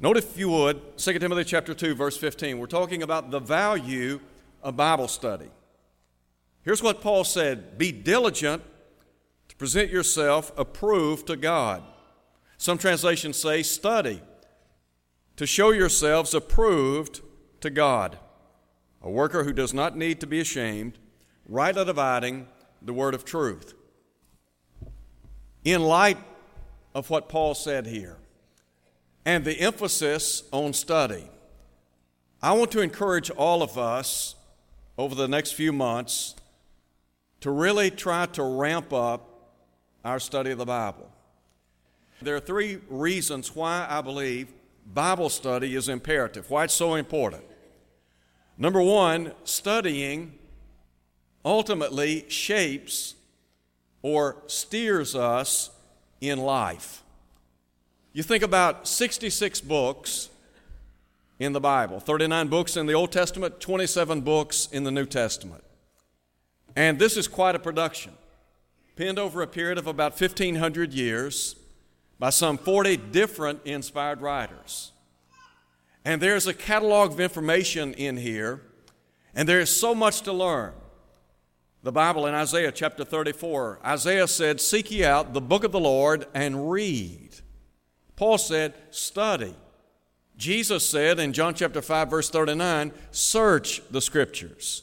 Note, 0.00 0.16
if 0.16 0.38
you 0.38 0.48
would, 0.48 0.96
2 0.96 1.18
Timothy 1.18 1.42
chapter 1.42 1.74
2, 1.74 1.96
verse 1.96 2.16
15. 2.16 2.58
We're 2.58 2.66
talking 2.66 3.02
about 3.02 3.32
the 3.32 3.40
value 3.40 4.20
of 4.62 4.76
Bible 4.76 5.08
study. 5.08 5.50
Here's 6.62 6.82
what 6.82 7.00
Paul 7.00 7.24
said 7.24 7.78
Be 7.78 7.90
diligent 7.90 8.62
to 9.48 9.56
present 9.56 9.90
yourself 9.90 10.52
approved 10.56 11.26
to 11.26 11.36
God. 11.36 11.82
Some 12.58 12.78
translations 12.78 13.38
say, 13.38 13.64
Study 13.64 14.22
to 15.36 15.46
show 15.46 15.70
yourselves 15.70 16.32
approved 16.32 17.20
to 17.60 17.70
God, 17.70 18.18
a 19.02 19.10
worker 19.10 19.42
who 19.42 19.52
does 19.52 19.74
not 19.74 19.96
need 19.96 20.20
to 20.20 20.26
be 20.26 20.40
ashamed, 20.40 20.98
rightly 21.48 21.84
dividing 21.84 22.46
the 22.82 22.92
word 22.92 23.14
of 23.14 23.24
truth. 23.24 23.74
In 25.64 25.82
light 25.82 26.18
of 26.94 27.10
what 27.10 27.28
Paul 27.28 27.54
said 27.54 27.86
here 27.86 28.16
and 29.28 29.44
the 29.44 29.60
emphasis 29.60 30.44
on 30.52 30.72
study, 30.72 31.22
I 32.40 32.52
want 32.52 32.70
to 32.70 32.80
encourage 32.80 33.28
all 33.28 33.62
of 33.62 33.76
us 33.76 34.36
over 34.96 35.14
the 35.14 35.28
next 35.28 35.52
few 35.52 35.70
months 35.70 36.34
to 37.40 37.50
really 37.50 37.90
try 37.90 38.24
to 38.24 38.42
ramp 38.42 38.90
up 38.90 39.52
our 40.02 40.18
study 40.18 40.50
of 40.50 40.56
the 40.56 40.64
Bible. 40.64 41.12
There 42.22 42.36
are 42.36 42.40
three 42.40 42.78
reasons 42.88 43.54
why 43.54 43.86
I 43.86 44.00
believe 44.00 44.48
Bible 44.86 45.28
study 45.28 45.74
is 45.74 45.90
imperative, 45.90 46.48
why 46.48 46.64
it's 46.64 46.72
so 46.72 46.94
important. 46.94 47.44
Number 48.56 48.80
one, 48.80 49.32
studying 49.44 50.38
ultimately 51.44 52.24
shapes 52.30 53.14
or 54.00 54.38
steers 54.46 55.14
us 55.14 55.68
in 56.18 56.38
life. 56.38 57.02
You 58.18 58.24
think 58.24 58.42
about 58.42 58.88
66 58.88 59.60
books 59.60 60.28
in 61.38 61.52
the 61.52 61.60
Bible 61.60 62.00
39 62.00 62.48
books 62.48 62.76
in 62.76 62.86
the 62.86 62.92
Old 62.92 63.12
Testament, 63.12 63.60
27 63.60 64.22
books 64.22 64.68
in 64.72 64.82
the 64.82 64.90
New 64.90 65.06
Testament. 65.06 65.62
And 66.74 66.98
this 66.98 67.16
is 67.16 67.28
quite 67.28 67.54
a 67.54 67.60
production, 67.60 68.12
penned 68.96 69.20
over 69.20 69.40
a 69.40 69.46
period 69.46 69.78
of 69.78 69.86
about 69.86 70.20
1,500 70.20 70.92
years 70.92 71.54
by 72.18 72.30
some 72.30 72.58
40 72.58 72.96
different 72.96 73.60
inspired 73.64 74.20
writers. 74.20 74.90
And 76.04 76.20
there's 76.20 76.48
a 76.48 76.54
catalog 76.54 77.12
of 77.12 77.20
information 77.20 77.94
in 77.94 78.16
here, 78.16 78.62
and 79.32 79.48
there 79.48 79.60
is 79.60 79.70
so 79.70 79.94
much 79.94 80.22
to 80.22 80.32
learn. 80.32 80.72
The 81.84 81.92
Bible 81.92 82.26
in 82.26 82.34
Isaiah 82.34 82.72
chapter 82.72 83.04
34, 83.04 83.78
Isaiah 83.86 84.26
said, 84.26 84.60
Seek 84.60 84.90
ye 84.90 85.04
out 85.04 85.34
the 85.34 85.40
book 85.40 85.62
of 85.62 85.70
the 85.70 85.78
Lord 85.78 86.26
and 86.34 86.68
read. 86.68 87.42
Paul 88.18 88.36
said, 88.36 88.74
Study. 88.90 89.54
Jesus 90.36 90.88
said 90.88 91.20
in 91.20 91.32
John 91.32 91.54
chapter 91.54 91.80
5, 91.80 92.10
verse 92.10 92.28
39, 92.28 92.90
Search 93.12 93.80
the 93.92 94.00
scriptures. 94.00 94.82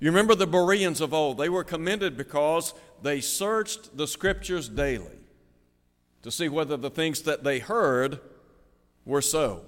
You 0.00 0.10
remember 0.10 0.34
the 0.34 0.48
Bereans 0.48 1.00
of 1.00 1.14
old, 1.14 1.38
they 1.38 1.48
were 1.48 1.62
commended 1.62 2.16
because 2.16 2.74
they 3.00 3.20
searched 3.20 3.96
the 3.96 4.08
scriptures 4.08 4.68
daily 4.68 5.20
to 6.22 6.32
see 6.32 6.48
whether 6.48 6.76
the 6.76 6.90
things 6.90 7.22
that 7.22 7.44
they 7.44 7.60
heard 7.60 8.18
were 9.04 9.22
so. 9.22 9.62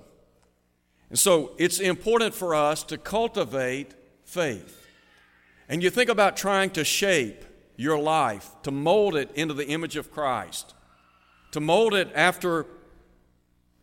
And 1.09 1.19
so 1.19 1.53
it's 1.59 1.79
important 1.79 2.35
for 2.35 2.57
us 2.57 2.83
to 2.85 2.99
cultivate 2.99 3.95
faith. 4.25 4.85
And 5.69 5.81
you 5.81 5.91
think 5.91 6.11
about 6.11 6.37
trying 6.37 6.71
to 6.71 6.83
shape 6.83 7.45
your 7.77 8.01
life, 8.01 8.51
to 8.65 8.73
mold 8.73 9.15
it 9.15 9.31
into 9.37 9.55
the 9.55 9.69
image 9.69 9.95
of 9.95 10.11
Christ, 10.11 10.75
to 11.53 11.61
mold 11.61 11.95
it 11.95 12.11
after 12.13 12.67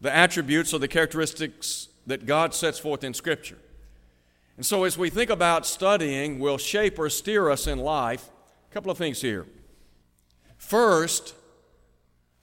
the 0.03 0.15
attributes 0.15 0.71
or 0.71 0.77
the 0.77 0.87
characteristics 0.87 1.89
that 2.05 2.27
God 2.27 2.53
sets 2.53 2.77
forth 2.77 3.03
in 3.03 3.15
Scripture. 3.15 3.57
And 4.55 4.63
so, 4.63 4.83
as 4.83 4.95
we 4.95 5.09
think 5.09 5.31
about 5.31 5.65
studying, 5.65 6.37
will 6.37 6.59
shape 6.59 6.99
or 6.99 7.09
steer 7.09 7.49
us 7.49 7.65
in 7.65 7.79
life. 7.79 8.29
A 8.69 8.73
couple 8.73 8.91
of 8.91 8.99
things 8.99 9.21
here. 9.21 9.47
First, 10.57 11.33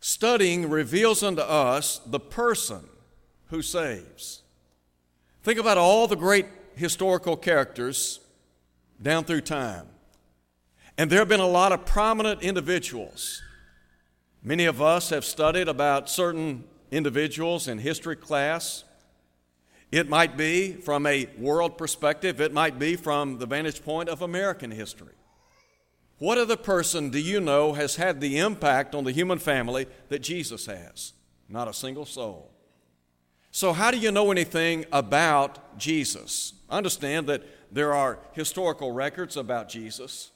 Studying 0.01 0.71
reveals 0.71 1.23
unto 1.23 1.43
us 1.43 2.01
the 2.07 2.19
person 2.19 2.89
who 3.49 3.61
saves. 3.61 4.43
Think 5.43 5.59
about 5.59 5.77
all 5.77 6.09
the 6.09 6.17
great 6.17 6.47
historical 6.75 7.37
characters 7.37 8.21
down 9.01 9.25
through 9.25 9.43
time. 9.43 9.87
And 10.97 11.11
there 11.11 11.19
have 11.19 11.29
been 11.29 11.41
a 11.41 11.47
lot 11.47 11.73
of 11.73 11.85
prominent 11.85 12.43
individuals. 12.43 13.43
Many 14.43 14.65
of 14.65 14.81
us 14.81 15.11
have 15.11 15.25
studied 15.25 15.69
about 15.69 16.09
certain 16.09 16.65
individuals 16.91 17.69
in 17.69 17.79
history 17.79 18.17
class. 18.17 18.85
It 19.93 20.09
might 20.09 20.37
be 20.37 20.73
from 20.73 21.07
a 21.07 21.29
world 21.39 21.77
perspective, 21.77 22.41
it 22.41 22.53
might 22.53 22.79
be 22.79 22.97
from 22.97 23.39
the 23.39 23.47
vantage 23.47 23.85
point 23.85 24.09
of 24.09 24.23
American 24.23 24.71
history. 24.71 25.15
What 26.19 26.39
other 26.39 26.57
person 26.57 27.11
do 27.11 27.19
you 27.19 27.41
know 27.41 27.73
has 27.73 27.97
had 27.97 28.21
the 28.21 28.39
impact 28.39 28.95
on 28.95 29.05
the 29.05 29.13
human 29.13 29.39
family 29.39 29.87
that 30.11 30.21
Jesus 30.21 30.67
has? 30.67 31.15
Not 31.49 31.67
a 31.67 31.73
single 31.73 32.05
soul. 32.05 32.53
So, 33.51 33.73
how 33.73 33.91
do 33.91 33.99
you 33.99 34.13
know 34.13 34.31
anything 34.31 34.85
about 34.93 35.79
Jesus? 35.79 36.53
Understand 36.69 37.27
that 37.27 37.43
there 37.73 37.95
are 37.95 38.19
historical 38.33 38.93
records 38.93 39.37
about 39.37 39.69
Jesus, 39.69 40.31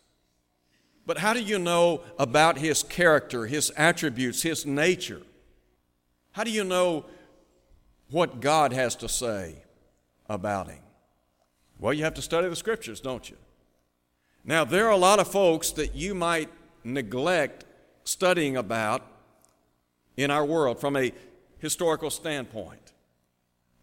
but 1.07 1.19
how 1.19 1.35
do 1.35 1.43
you 1.43 1.59
know 1.59 2.01
about 2.19 2.59
his 2.59 2.83
character, 2.83 3.47
his 3.47 3.71
attributes, 3.77 4.43
his 4.43 4.67
nature? 4.67 5.21
How 6.35 6.43
do 6.43 6.51
you 6.51 6.65
know 6.65 7.05
what 8.11 8.41
God 8.41 8.73
has 8.73 8.97
to 8.97 9.09
say 9.09 9.63
about 10.29 10.67
him? 10.69 10.81
Well, 11.79 11.93
you 11.93 12.03
have 12.03 12.15
to 12.15 12.23
study 12.23 12.49
the 12.49 12.57
scriptures, 12.57 13.01
don't 13.01 13.31
you? 13.31 13.37
Now, 14.45 14.65
there 14.65 14.89
are 14.89 14.91
a 14.91 14.97
lot 14.97 15.21
of 15.21 15.29
folks 15.29 15.71
that 15.73 15.95
you 15.95 16.13
might 16.13 16.51
neglect 16.83 17.65
studying 18.03 18.57
about 18.57 19.07
in 20.17 20.33
our 20.33 20.45
world 20.45 20.81
from 20.81 20.97
a 20.97 21.13
historical 21.59 22.11
standpoint. 22.11 22.93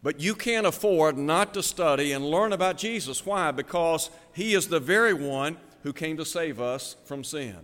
But 0.02 0.20
you 0.20 0.34
can't 0.34 0.66
afford 0.66 1.16
not 1.16 1.54
to 1.54 1.62
study 1.62 2.12
and 2.12 2.22
learn 2.22 2.52
about 2.52 2.76
Jesus. 2.76 3.24
Why? 3.24 3.50
Because 3.50 4.10
He 4.34 4.52
is 4.52 4.68
the 4.68 4.78
very 4.78 5.14
one 5.14 5.56
who 5.84 5.94
came 5.94 6.18
to 6.18 6.26
save 6.26 6.60
us 6.60 6.96
from 7.06 7.24
sin. 7.24 7.56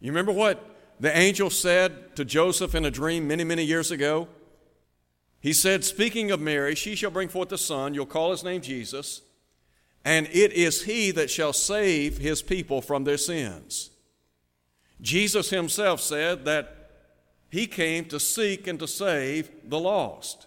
You 0.00 0.10
remember 0.10 0.32
what 0.32 0.75
the 0.98 1.16
angel 1.16 1.50
said 1.50 2.16
to 2.16 2.24
Joseph 2.24 2.74
in 2.74 2.84
a 2.84 2.90
dream 2.90 3.28
many, 3.28 3.44
many 3.44 3.64
years 3.64 3.90
ago? 3.90 4.28
He 5.40 5.52
said, 5.52 5.84
Speaking 5.84 6.30
of 6.30 6.40
Mary, 6.40 6.74
she 6.74 6.94
shall 6.94 7.10
bring 7.10 7.28
forth 7.28 7.52
a 7.52 7.58
son, 7.58 7.94
you'll 7.94 8.06
call 8.06 8.30
his 8.30 8.42
name 8.42 8.60
Jesus 8.60 9.22
and 10.06 10.28
it 10.28 10.52
is 10.52 10.84
he 10.84 11.10
that 11.10 11.32
shall 11.32 11.52
save 11.52 12.18
his 12.18 12.40
people 12.40 12.80
from 12.80 13.02
their 13.02 13.16
sins. 13.16 13.90
Jesus 15.00 15.50
himself 15.50 16.00
said 16.00 16.44
that 16.44 16.90
he 17.50 17.66
came 17.66 18.04
to 18.04 18.20
seek 18.20 18.68
and 18.68 18.78
to 18.78 18.86
save 18.86 19.50
the 19.68 19.80
lost. 19.80 20.46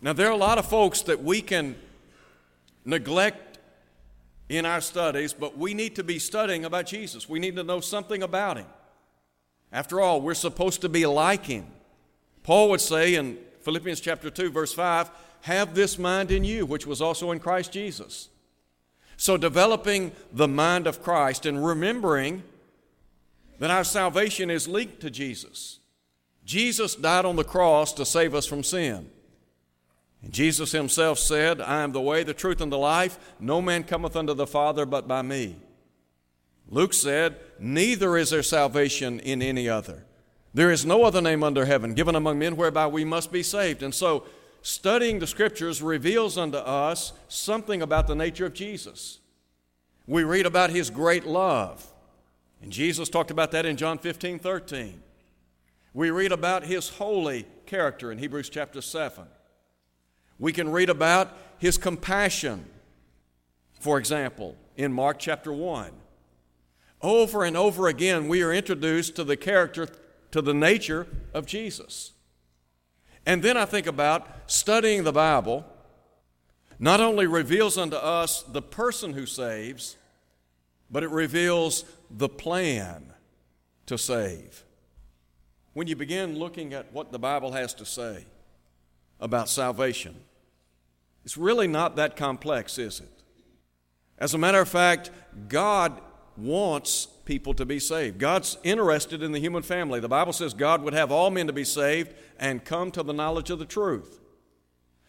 Now, 0.00 0.14
there 0.14 0.26
are 0.28 0.32
a 0.32 0.38
lot 0.38 0.56
of 0.56 0.64
folks 0.64 1.02
that 1.02 1.22
we 1.22 1.42
can 1.42 1.76
neglect 2.86 3.58
in 4.48 4.64
our 4.64 4.80
studies, 4.80 5.34
but 5.34 5.58
we 5.58 5.74
need 5.74 5.94
to 5.96 6.02
be 6.02 6.18
studying 6.18 6.64
about 6.64 6.86
Jesus. 6.86 7.28
We 7.28 7.38
need 7.38 7.56
to 7.56 7.62
know 7.62 7.80
something 7.80 8.22
about 8.22 8.56
him. 8.56 8.66
After 9.72 10.00
all, 10.00 10.20
we're 10.20 10.34
supposed 10.34 10.80
to 10.82 10.88
be 10.88 11.06
like 11.06 11.46
him. 11.46 11.66
Paul 12.42 12.70
would 12.70 12.80
say 12.80 13.14
in 13.14 13.38
Philippians 13.62 14.00
chapter 14.00 14.30
2, 14.30 14.50
verse 14.50 14.72
5, 14.72 15.10
have 15.42 15.74
this 15.74 15.98
mind 15.98 16.30
in 16.30 16.44
you, 16.44 16.66
which 16.66 16.86
was 16.86 17.00
also 17.00 17.30
in 17.30 17.40
Christ 17.40 17.72
Jesus. 17.72 18.28
So, 19.16 19.36
developing 19.36 20.12
the 20.32 20.48
mind 20.48 20.86
of 20.86 21.02
Christ 21.02 21.46
and 21.46 21.64
remembering 21.64 22.42
that 23.58 23.70
our 23.70 23.84
salvation 23.84 24.50
is 24.50 24.68
linked 24.68 25.00
to 25.00 25.10
Jesus. 25.10 25.78
Jesus 26.44 26.94
died 26.94 27.24
on 27.24 27.36
the 27.36 27.44
cross 27.44 27.92
to 27.94 28.04
save 28.04 28.34
us 28.34 28.46
from 28.46 28.62
sin. 28.62 29.10
And 30.22 30.32
Jesus 30.32 30.72
himself 30.72 31.18
said, 31.18 31.60
I 31.60 31.82
am 31.82 31.92
the 31.92 32.00
way, 32.00 32.22
the 32.22 32.34
truth, 32.34 32.60
and 32.60 32.70
the 32.70 32.78
life. 32.78 33.18
No 33.40 33.62
man 33.62 33.84
cometh 33.84 34.16
unto 34.16 34.34
the 34.34 34.46
Father 34.46 34.86
but 34.86 35.08
by 35.08 35.22
me. 35.22 35.56
Luke 36.68 36.92
said, 36.92 37.36
Neither 37.58 38.16
is 38.16 38.30
there 38.30 38.42
salvation 38.42 39.20
in 39.20 39.40
any 39.42 39.68
other. 39.68 40.04
There 40.52 40.70
is 40.70 40.86
no 40.86 41.04
other 41.04 41.20
name 41.20 41.42
under 41.42 41.64
heaven 41.66 41.94
given 41.94 42.14
among 42.14 42.38
men 42.38 42.56
whereby 42.56 42.86
we 42.86 43.04
must 43.04 43.30
be 43.30 43.42
saved. 43.42 43.82
And 43.82 43.94
so, 43.94 44.24
studying 44.62 45.18
the 45.18 45.26
scriptures 45.26 45.82
reveals 45.82 46.38
unto 46.38 46.58
us 46.58 47.12
something 47.28 47.82
about 47.82 48.06
the 48.06 48.14
nature 48.14 48.46
of 48.46 48.54
Jesus. 48.54 49.18
We 50.06 50.24
read 50.24 50.46
about 50.46 50.70
his 50.70 50.88
great 50.90 51.26
love, 51.26 51.86
and 52.62 52.72
Jesus 52.72 53.08
talked 53.08 53.30
about 53.30 53.50
that 53.52 53.66
in 53.66 53.76
John 53.76 53.98
15 53.98 54.38
13. 54.38 55.02
We 55.92 56.10
read 56.10 56.32
about 56.32 56.64
his 56.64 56.88
holy 56.88 57.46
character 57.66 58.12
in 58.12 58.18
Hebrews 58.18 58.48
chapter 58.48 58.80
7. 58.80 59.24
We 60.38 60.52
can 60.52 60.70
read 60.70 60.90
about 60.90 61.36
his 61.58 61.78
compassion, 61.78 62.66
for 63.80 63.98
example, 63.98 64.56
in 64.76 64.92
Mark 64.92 65.18
chapter 65.18 65.52
1. 65.52 65.90
Over 67.06 67.44
and 67.44 67.56
over 67.56 67.86
again, 67.86 68.26
we 68.26 68.42
are 68.42 68.52
introduced 68.52 69.14
to 69.16 69.22
the 69.24 69.36
character, 69.36 69.88
to 70.32 70.42
the 70.42 70.52
nature 70.52 71.06
of 71.32 71.46
Jesus. 71.46 72.12
And 73.24 73.42
then 73.42 73.56
I 73.56 73.64
think 73.64 73.86
about 73.86 74.26
studying 74.46 75.04
the 75.04 75.12
Bible 75.12 75.64
not 76.78 77.00
only 77.00 77.26
reveals 77.26 77.78
unto 77.78 77.96
us 77.96 78.42
the 78.42 78.60
person 78.60 79.12
who 79.12 79.24
saves, 79.24 79.96
but 80.90 81.02
it 81.02 81.10
reveals 81.10 81.84
the 82.10 82.28
plan 82.28 83.12
to 83.86 83.96
save 83.96 84.64
when 85.76 85.86
you 85.86 85.94
begin 85.94 86.38
looking 86.38 86.72
at 86.72 86.90
what 86.90 87.12
the 87.12 87.18
Bible 87.18 87.52
has 87.52 87.74
to 87.74 87.84
say 87.84 88.24
about 89.20 89.46
salvation, 89.46 90.14
it's 91.22 91.36
really 91.36 91.68
not 91.68 91.96
that 91.96 92.16
complex, 92.16 92.78
is 92.78 93.00
it? 93.00 93.22
As 94.16 94.32
a 94.32 94.38
matter 94.38 94.58
of 94.58 94.70
fact, 94.70 95.10
God 95.48 96.00
wants 96.36 97.06
people 97.24 97.54
to 97.54 97.64
be 97.64 97.78
saved. 97.78 98.18
God's 98.18 98.56
interested 98.62 99.22
in 99.22 99.32
the 99.32 99.40
human 99.40 99.62
family. 99.62 100.00
The 100.00 100.08
Bible 100.08 100.32
says 100.32 100.54
God 100.54 100.82
would 100.82 100.94
have 100.94 101.10
all 101.10 101.30
men 101.30 101.46
to 101.46 101.52
be 101.52 101.64
saved 101.64 102.14
and 102.38 102.64
come 102.64 102.90
to 102.92 103.02
the 103.02 103.12
knowledge 103.12 103.50
of 103.50 103.58
the 103.58 103.64
truth. 103.64 104.20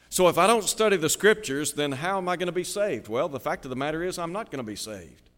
So 0.10 0.28
if 0.28 0.38
I 0.38 0.48
don't 0.48 0.64
study 0.64 0.98
the 0.98 1.10
scriptures, 1.10 1.74
then 1.74 1.92
how 1.92 2.18
am 2.18 2.30
I 2.30 2.38
going 2.38 2.48
to 2.48 2.54
be 2.54 2.64
saved? 2.64 3.08
Well, 3.08 3.30
the 3.30 3.40
fact 3.40 3.66
of 3.66 3.70
the 3.70 3.76
matter 3.76 4.04
is, 4.04 4.18
I'm 4.18 4.32
not 4.32 4.52
going 4.52 4.64
to 4.64 4.70
be 4.70 4.76
saved. 4.76 5.30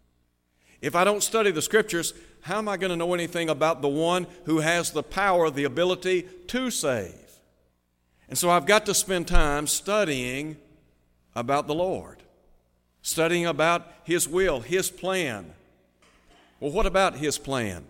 If 0.81 0.95
I 0.95 1.03
don't 1.03 1.23
study 1.23 1.51
the 1.51 1.61
scriptures, 1.61 2.13
how 2.41 2.59
am 2.59 2.69
I 2.69 2.77
going 2.77 2.91
to 2.91 2.95
know 2.95 3.13
anything 3.13 3.49
about 3.49 3.81
the 3.81 3.89
one 3.89 4.27
who 4.45 4.59
has 4.59 4.91
the 4.91 5.03
power, 5.03 5.49
the 5.49 5.65
ability 5.65 6.27
to 6.47 6.69
save? 6.69 7.13
And 8.29 8.37
so 8.37 8.49
I've 8.49 8.67
got 8.67 8.85
to 8.85 8.93
spend 8.93 9.27
time 9.27 9.67
studying 9.67 10.57
about 11.35 11.67
the 11.67 11.75
Lord, 11.75 12.23
studying 13.01 13.45
about 13.45 13.91
His 14.03 14.27
will, 14.27 14.61
His 14.61 14.89
plan. 14.89 15.53
Well, 16.59 16.71
what 16.71 16.85
about 16.85 17.17
His 17.17 17.37
plan? 17.37 17.85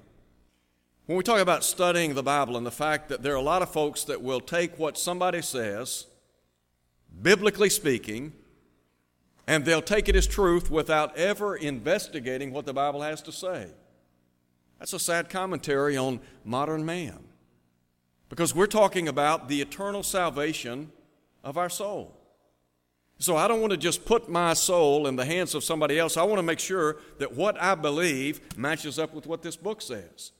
When 1.05 1.17
we 1.17 1.23
talk 1.23 1.39
about 1.39 1.63
studying 1.63 2.13
the 2.13 2.21
Bible 2.21 2.55
and 2.55 2.65
the 2.65 2.71
fact 2.71 3.09
that 3.09 3.23
there 3.23 3.33
are 3.33 3.37
a 3.37 3.41
lot 3.41 3.63
of 3.63 3.71
folks 3.71 4.03
that 4.03 4.21
will 4.21 4.39
take 4.39 4.77
what 4.77 4.95
somebody 4.95 5.41
says, 5.41 6.05
biblically 7.21 7.69
speaking, 7.69 8.33
and 9.47 9.65
they'll 9.65 9.81
take 9.81 10.07
it 10.07 10.15
as 10.15 10.27
truth 10.27 10.69
without 10.69 11.17
ever 11.17 11.55
investigating 11.55 12.53
what 12.53 12.67
the 12.67 12.73
Bible 12.73 13.01
has 13.01 13.23
to 13.23 13.31
say. 13.31 13.69
That's 14.77 14.93
a 14.93 14.99
sad 14.99 15.29
commentary 15.29 15.97
on 15.97 16.19
modern 16.45 16.85
man. 16.85 17.19
Because 18.29 18.53
we're 18.53 18.67
talking 18.67 19.07
about 19.07 19.49
the 19.49 19.61
eternal 19.61 20.03
salvation 20.03 20.91
of 21.43 21.57
our 21.57 21.69
soul. 21.69 22.18
So 23.19 23.35
I 23.35 23.49
don't 23.49 23.59
want 23.59 23.71
to 23.71 23.77
just 23.77 24.05
put 24.05 24.29
my 24.29 24.53
soul 24.53 25.05
in 25.05 25.17
the 25.17 25.25
hands 25.25 25.53
of 25.53 25.63
somebody 25.63 25.99
else. 25.99 26.15
I 26.15 26.23
want 26.23 26.39
to 26.39 26.43
make 26.43 26.59
sure 26.59 26.97
that 27.17 27.35
what 27.35 27.61
I 27.61 27.75
believe 27.75 28.57
matches 28.57 28.97
up 28.97 29.13
with 29.13 29.27
what 29.27 29.41
this 29.41 29.57
book 29.57 29.81
says. 29.81 30.31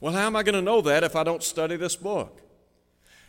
Well, 0.00 0.12
how 0.12 0.26
am 0.26 0.34
I 0.34 0.42
going 0.42 0.56
to 0.56 0.62
know 0.62 0.80
that 0.80 1.04
if 1.04 1.14
I 1.14 1.22
don't 1.22 1.42
study 1.42 1.76
this 1.76 1.94
book? 1.94 2.42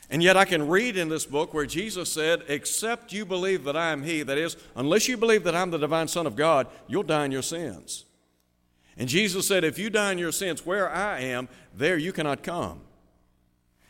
And 0.09 0.23
yet 0.23 0.37
I 0.37 0.45
can 0.45 0.67
read 0.67 0.97
in 0.97 1.07
this 1.07 1.25
book 1.27 1.53
where 1.53 1.67
Jesus 1.67 2.11
said, 2.11 2.43
Except 2.47 3.13
you 3.13 3.25
believe 3.25 3.63
that 3.65 3.77
I 3.77 3.91
am 3.91 4.01
He, 4.01 4.23
that 4.23 4.39
is, 4.39 4.57
unless 4.75 5.07
you 5.07 5.17
believe 5.17 5.43
that 5.43 5.55
I'm 5.55 5.69
the 5.69 5.77
divine 5.77 6.07
Son 6.07 6.25
of 6.25 6.35
God, 6.35 6.65
you'll 6.87 7.03
die 7.03 7.25
in 7.25 7.31
your 7.31 7.43
sins. 7.43 8.05
And 8.97 9.07
Jesus 9.07 9.47
said, 9.47 9.63
If 9.63 9.77
you 9.77 9.91
die 9.91 10.11
in 10.13 10.17
your 10.17 10.31
sins 10.31 10.65
where 10.65 10.89
I 10.89 11.19
am, 11.19 11.47
there 11.75 11.97
you 11.97 12.11
cannot 12.11 12.41
come. 12.41 12.81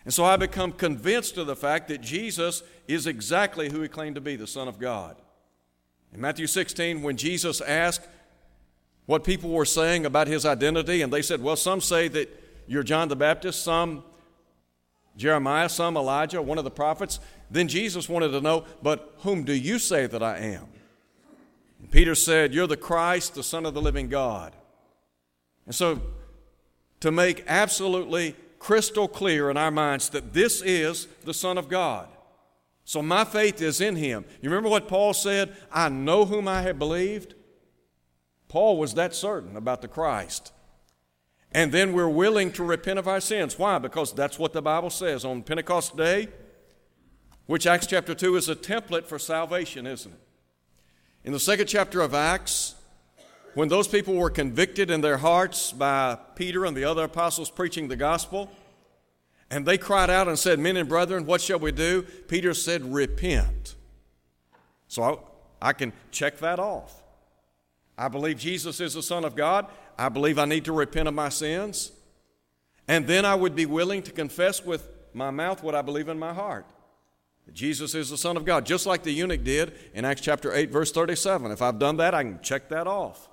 And 0.09 0.13
so 0.15 0.25
I 0.25 0.37
become 0.37 0.71
convinced 0.71 1.37
of 1.37 1.45
the 1.45 1.55
fact 1.55 1.87
that 1.89 2.01
Jesus 2.01 2.63
is 2.87 3.05
exactly 3.05 3.69
who 3.69 3.83
he 3.83 3.87
claimed 3.87 4.15
to 4.15 4.21
be, 4.21 4.35
the 4.35 4.47
Son 4.47 4.67
of 4.67 4.79
God. 4.79 5.15
In 6.11 6.19
Matthew 6.19 6.47
16, 6.47 7.03
when 7.03 7.15
Jesus 7.15 7.61
asked 7.61 8.07
what 9.05 9.23
people 9.23 9.51
were 9.51 9.65
saying 9.65 10.07
about 10.07 10.25
his 10.25 10.47
identity, 10.47 11.03
and 11.03 11.13
they 11.13 11.21
said, 11.21 11.43
Well, 11.43 11.55
some 11.55 11.79
say 11.79 12.07
that 12.07 12.27
you're 12.65 12.81
John 12.81 13.07
the 13.07 13.15
Baptist, 13.15 13.61
some 13.61 14.03
Jeremiah, 15.15 15.69
some 15.69 15.95
Elijah, 15.95 16.41
one 16.41 16.57
of 16.57 16.63
the 16.63 16.71
prophets. 16.71 17.19
Then 17.51 17.67
Jesus 17.67 18.09
wanted 18.09 18.29
to 18.29 18.41
know, 18.41 18.65
but 18.81 19.13
whom 19.19 19.43
do 19.43 19.53
you 19.53 19.77
say 19.77 20.07
that 20.07 20.23
I 20.23 20.39
am? 20.39 20.65
And 21.81 21.91
Peter 21.91 22.15
said, 22.15 22.51
You're 22.51 22.65
the 22.65 22.77
Christ, 22.77 23.35
the 23.35 23.43
Son 23.43 23.63
of 23.63 23.75
the 23.75 23.81
living 23.83 24.09
God. 24.09 24.55
And 25.67 25.75
so, 25.75 26.01
to 27.01 27.11
make 27.11 27.43
absolutely 27.45 28.35
crystal 28.59 29.07
clear 29.07 29.49
in 29.49 29.57
our 29.57 29.71
minds 29.71 30.09
that 30.09 30.33
this 30.33 30.61
is 30.61 31.07
the 31.23 31.33
Son 31.33 31.57
of 31.57 31.69
God. 31.69 32.07
So, 32.83 33.01
my 33.01 33.23
faith 33.23 33.61
is 33.61 33.81
in 33.81 33.95
Him. 33.95 34.25
You 34.41 34.49
remember 34.49 34.69
what 34.69 34.87
Paul 34.87 35.13
said? 35.13 35.55
I 35.71 35.89
know 35.89 36.25
whom 36.25 36.47
I 36.47 36.61
have 36.63 36.79
believed. 36.79 37.35
Paul 38.47 38.77
was 38.77 38.95
that 38.95 39.13
certain 39.13 39.55
about 39.55 39.81
the 39.81 39.87
Christ. 39.87 40.51
And 41.51 41.71
then 41.71 41.93
we're 41.93 42.09
willing 42.09 42.51
to 42.53 42.63
repent 42.63 42.99
of 42.99 43.07
our 43.07 43.21
sins. 43.21 43.57
Why? 43.57 43.77
Because 43.79 44.13
that's 44.13 44.37
what 44.37 44.53
the 44.53 44.61
Bible 44.61 44.89
says 44.89 45.25
on 45.25 45.43
Pentecost 45.43 45.97
Day, 45.97 46.29
which 47.45 47.65
Acts 47.65 47.87
chapter 47.87 48.13
2 48.13 48.35
is 48.35 48.49
a 48.49 48.55
template 48.55 49.05
for 49.05 49.17
salvation, 49.17 49.87
isn't 49.87 50.11
it? 50.11 50.19
In 51.23 51.33
the 51.33 51.39
second 51.39 51.67
chapter 51.67 52.01
of 52.01 52.13
Acts, 52.13 52.75
when 53.59 53.67
those 53.67 53.89
people 53.89 54.13
were 54.13 54.29
convicted 54.29 54.89
in 54.89 55.01
their 55.01 55.17
hearts 55.17 55.73
by 55.73 56.17
Peter 56.35 56.63
and 56.63 56.77
the 56.77 56.85
other 56.85 57.03
apostles 57.03 57.51
preaching 57.51 57.89
the 57.89 57.95
gospel, 57.97 58.49
and 59.51 59.65
they 59.65 59.77
cried 59.77 60.09
out 60.09 60.29
and 60.29 60.39
said, 60.39 60.59
Men 60.59 60.77
and 60.77 60.87
brethren, 60.87 61.25
what 61.25 61.41
shall 61.41 61.59
we 61.59 61.73
do? 61.73 62.03
Peter 62.29 62.53
said, 62.53 62.93
Repent. 62.93 63.75
So 64.87 65.03
I, 65.03 65.69
I 65.71 65.73
can 65.73 65.91
check 66.09 66.37
that 66.37 66.57
off. 66.57 67.03
I 67.97 68.07
believe 68.07 68.37
Jesus 68.37 68.79
is 68.79 68.93
the 68.93 69.03
Son 69.03 69.25
of 69.25 69.35
God. 69.35 69.65
I 69.97 70.07
believe 70.07 70.39
I 70.39 70.45
need 70.45 70.63
to 70.63 70.71
repent 70.71 71.09
of 71.09 71.13
my 71.13 71.27
sins. 71.27 71.91
And 72.87 73.07
then 73.07 73.25
I 73.25 73.35
would 73.35 73.57
be 73.57 73.65
willing 73.65 74.03
to 74.03 74.11
confess 74.13 74.63
with 74.63 74.87
my 75.13 75.31
mouth 75.31 75.63
what 75.63 75.75
I 75.75 75.81
believe 75.81 76.07
in 76.07 76.17
my 76.17 76.33
heart. 76.33 76.65
Jesus 77.51 77.93
is 77.93 78.09
the 78.09 78.17
Son 78.17 78.37
of 78.37 78.45
God, 78.45 78.65
just 78.65 78.85
like 78.85 79.03
the 79.03 79.11
eunuch 79.11 79.43
did 79.43 79.73
in 79.93 80.05
Acts 80.05 80.21
chapter 80.21 80.53
8, 80.53 80.71
verse 80.71 80.93
37. 80.93 81.51
If 81.51 81.61
I've 81.61 81.77
done 81.77 81.97
that, 81.97 82.15
I 82.15 82.23
can 82.23 82.39
check 82.41 82.69
that 82.69 82.87
off. 82.87 83.27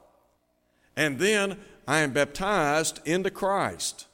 And 0.97 1.19
then 1.19 1.59
I 1.87 2.01
am 2.01 2.13
baptized 2.13 3.01
into 3.05 3.31
Christ. 3.31 4.07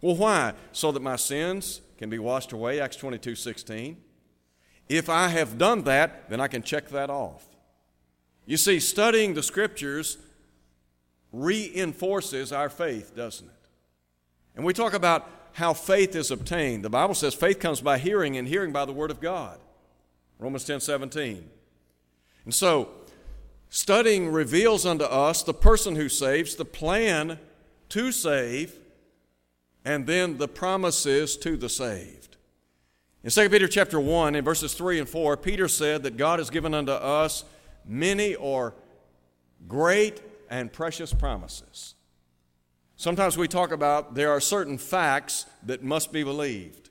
Well, 0.00 0.16
why? 0.16 0.54
So 0.72 0.92
that 0.92 1.02
my 1.02 1.16
sins 1.16 1.80
can 1.98 2.08
be 2.08 2.18
washed 2.18 2.52
away, 2.52 2.80
Acts 2.80 2.96
22, 2.96 3.34
16. 3.34 3.96
If 4.88 5.08
I 5.08 5.28
have 5.28 5.58
done 5.58 5.82
that, 5.84 6.30
then 6.30 6.40
I 6.40 6.48
can 6.48 6.62
check 6.62 6.88
that 6.90 7.10
off. 7.10 7.46
You 8.46 8.56
see, 8.56 8.80
studying 8.80 9.34
the 9.34 9.42
scriptures 9.42 10.16
reinforces 11.32 12.52
our 12.52 12.70
faith, 12.70 13.14
doesn't 13.14 13.46
it? 13.46 13.52
And 14.56 14.64
we 14.64 14.72
talk 14.72 14.94
about 14.94 15.28
how 15.52 15.74
faith 15.74 16.14
is 16.14 16.30
obtained. 16.30 16.84
The 16.84 16.90
Bible 16.90 17.14
says 17.14 17.34
faith 17.34 17.58
comes 17.58 17.80
by 17.80 17.98
hearing, 17.98 18.36
and 18.36 18.48
hearing 18.48 18.72
by 18.72 18.84
the 18.84 18.92
Word 18.92 19.10
of 19.10 19.20
God. 19.20 19.58
Romans 20.38 20.64
10 20.64 20.80
17. 20.80 21.50
And 22.44 22.54
so, 22.54 22.88
studying 23.70 24.30
reveals 24.30 24.86
unto 24.86 25.04
us 25.04 25.42
the 25.42 25.54
person 25.54 25.96
who 25.96 26.08
saves, 26.08 26.56
the 26.56 26.64
plan 26.64 27.38
to 27.90 28.12
save, 28.12 28.74
and 29.84 30.06
then 30.06 30.38
the 30.38 30.48
promises 30.48 31.36
to 31.38 31.56
the 31.56 31.68
saved. 31.68 32.36
In 33.24 33.30
2 33.30 33.50
Peter 33.50 33.68
chapter 33.68 33.98
1, 33.98 34.34
in 34.34 34.44
verses 34.44 34.74
3 34.74 35.00
and 35.00 35.08
4, 35.08 35.36
Peter 35.36 35.68
said 35.68 36.02
that 36.04 36.16
God 36.16 36.38
has 36.38 36.50
given 36.50 36.72
unto 36.72 36.92
us 36.92 37.44
many 37.84 38.34
or 38.34 38.74
great 39.66 40.20
and 40.50 40.72
precious 40.72 41.12
promises. 41.12 41.94
Sometimes 42.96 43.36
we 43.36 43.48
talk 43.48 43.70
about 43.70 44.14
there 44.14 44.30
are 44.30 44.40
certain 44.40 44.78
facts 44.78 45.46
that 45.64 45.82
must 45.82 46.12
be 46.12 46.22
believed. 46.22 46.90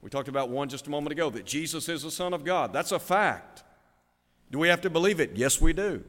We 0.00 0.10
talked 0.10 0.28
about 0.28 0.48
one 0.48 0.68
just 0.68 0.86
a 0.86 0.90
moment 0.90 1.12
ago 1.12 1.30
that 1.30 1.44
Jesus 1.44 1.88
is 1.88 2.02
the 2.02 2.10
Son 2.10 2.34
of 2.34 2.44
God. 2.44 2.72
That's 2.72 2.92
a 2.92 2.98
fact. 2.98 3.62
Do 4.50 4.58
we 4.58 4.68
have 4.68 4.80
to 4.82 4.90
believe 4.90 5.20
it? 5.20 5.32
Yes, 5.34 5.60
we 5.60 5.72
do. 5.72 6.04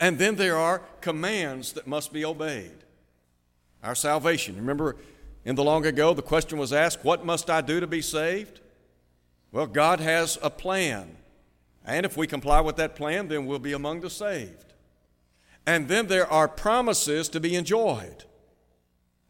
And 0.00 0.18
then 0.18 0.36
there 0.36 0.56
are 0.56 0.80
commands 1.02 1.72
that 1.74 1.86
must 1.86 2.12
be 2.12 2.24
obeyed. 2.24 2.84
Our 3.82 3.94
salvation. 3.94 4.56
Remember, 4.56 4.96
in 5.44 5.54
the 5.54 5.64
long 5.64 5.84
ago, 5.84 6.14
the 6.14 6.22
question 6.22 6.58
was 6.58 6.72
asked, 6.72 7.04
What 7.04 7.24
must 7.24 7.50
I 7.50 7.60
do 7.60 7.78
to 7.80 7.86
be 7.86 8.00
saved? 8.00 8.60
Well, 9.52 9.66
God 9.66 10.00
has 10.00 10.38
a 10.42 10.50
plan. 10.50 11.16
And 11.84 12.06
if 12.06 12.16
we 12.16 12.26
comply 12.26 12.60
with 12.60 12.76
that 12.76 12.96
plan, 12.96 13.28
then 13.28 13.46
we'll 13.46 13.58
be 13.58 13.72
among 13.72 14.00
the 14.00 14.10
saved. 14.10 14.74
And 15.66 15.88
then 15.88 16.06
there 16.06 16.30
are 16.30 16.48
promises 16.48 17.28
to 17.30 17.40
be 17.40 17.54
enjoyed. 17.54 18.24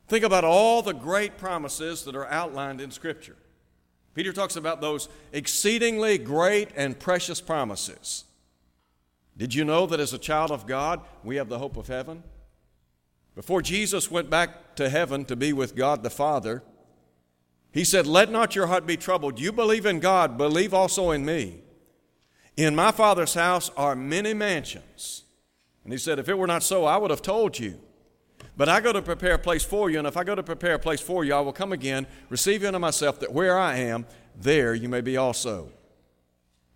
Think 0.08 0.24
about 0.24 0.44
all 0.44 0.82
the 0.82 0.94
great 0.94 1.36
promises 1.36 2.04
that 2.04 2.16
are 2.16 2.26
outlined 2.26 2.80
in 2.80 2.90
Scripture. 2.90 3.36
Peter 4.14 4.32
talks 4.32 4.56
about 4.56 4.80
those 4.80 5.08
exceedingly 5.32 6.18
great 6.18 6.70
and 6.76 6.98
precious 6.98 7.40
promises. 7.40 8.24
Did 9.40 9.54
you 9.54 9.64
know 9.64 9.86
that 9.86 10.00
as 10.00 10.12
a 10.12 10.18
child 10.18 10.50
of 10.50 10.66
God, 10.66 11.00
we 11.24 11.36
have 11.36 11.48
the 11.48 11.58
hope 11.58 11.78
of 11.78 11.86
heaven? 11.86 12.22
Before 13.34 13.62
Jesus 13.62 14.10
went 14.10 14.28
back 14.28 14.74
to 14.74 14.90
heaven 14.90 15.24
to 15.24 15.34
be 15.34 15.54
with 15.54 15.74
God 15.74 16.02
the 16.02 16.10
Father, 16.10 16.62
he 17.72 17.82
said, 17.82 18.06
Let 18.06 18.30
not 18.30 18.54
your 18.54 18.66
heart 18.66 18.86
be 18.86 18.98
troubled. 18.98 19.40
You 19.40 19.50
believe 19.50 19.86
in 19.86 19.98
God, 19.98 20.36
believe 20.36 20.74
also 20.74 21.10
in 21.10 21.24
me. 21.24 21.62
In 22.58 22.74
my 22.74 22.92
Father's 22.92 23.32
house 23.32 23.70
are 23.78 23.96
many 23.96 24.34
mansions. 24.34 25.24
And 25.84 25.92
he 25.94 25.98
said, 25.98 26.18
If 26.18 26.28
it 26.28 26.36
were 26.36 26.46
not 26.46 26.62
so, 26.62 26.84
I 26.84 26.98
would 26.98 27.10
have 27.10 27.22
told 27.22 27.58
you. 27.58 27.80
But 28.58 28.68
I 28.68 28.82
go 28.82 28.92
to 28.92 29.00
prepare 29.00 29.36
a 29.36 29.38
place 29.38 29.64
for 29.64 29.88
you, 29.88 29.96
and 29.96 30.06
if 30.06 30.18
I 30.18 30.24
go 30.24 30.34
to 30.34 30.42
prepare 30.42 30.74
a 30.74 30.78
place 30.78 31.00
for 31.00 31.24
you, 31.24 31.32
I 31.32 31.40
will 31.40 31.54
come 31.54 31.72
again, 31.72 32.06
receive 32.28 32.60
you 32.60 32.68
unto 32.68 32.78
myself, 32.78 33.20
that 33.20 33.32
where 33.32 33.58
I 33.58 33.76
am, 33.76 34.04
there 34.36 34.74
you 34.74 34.90
may 34.90 35.00
be 35.00 35.16
also. 35.16 35.72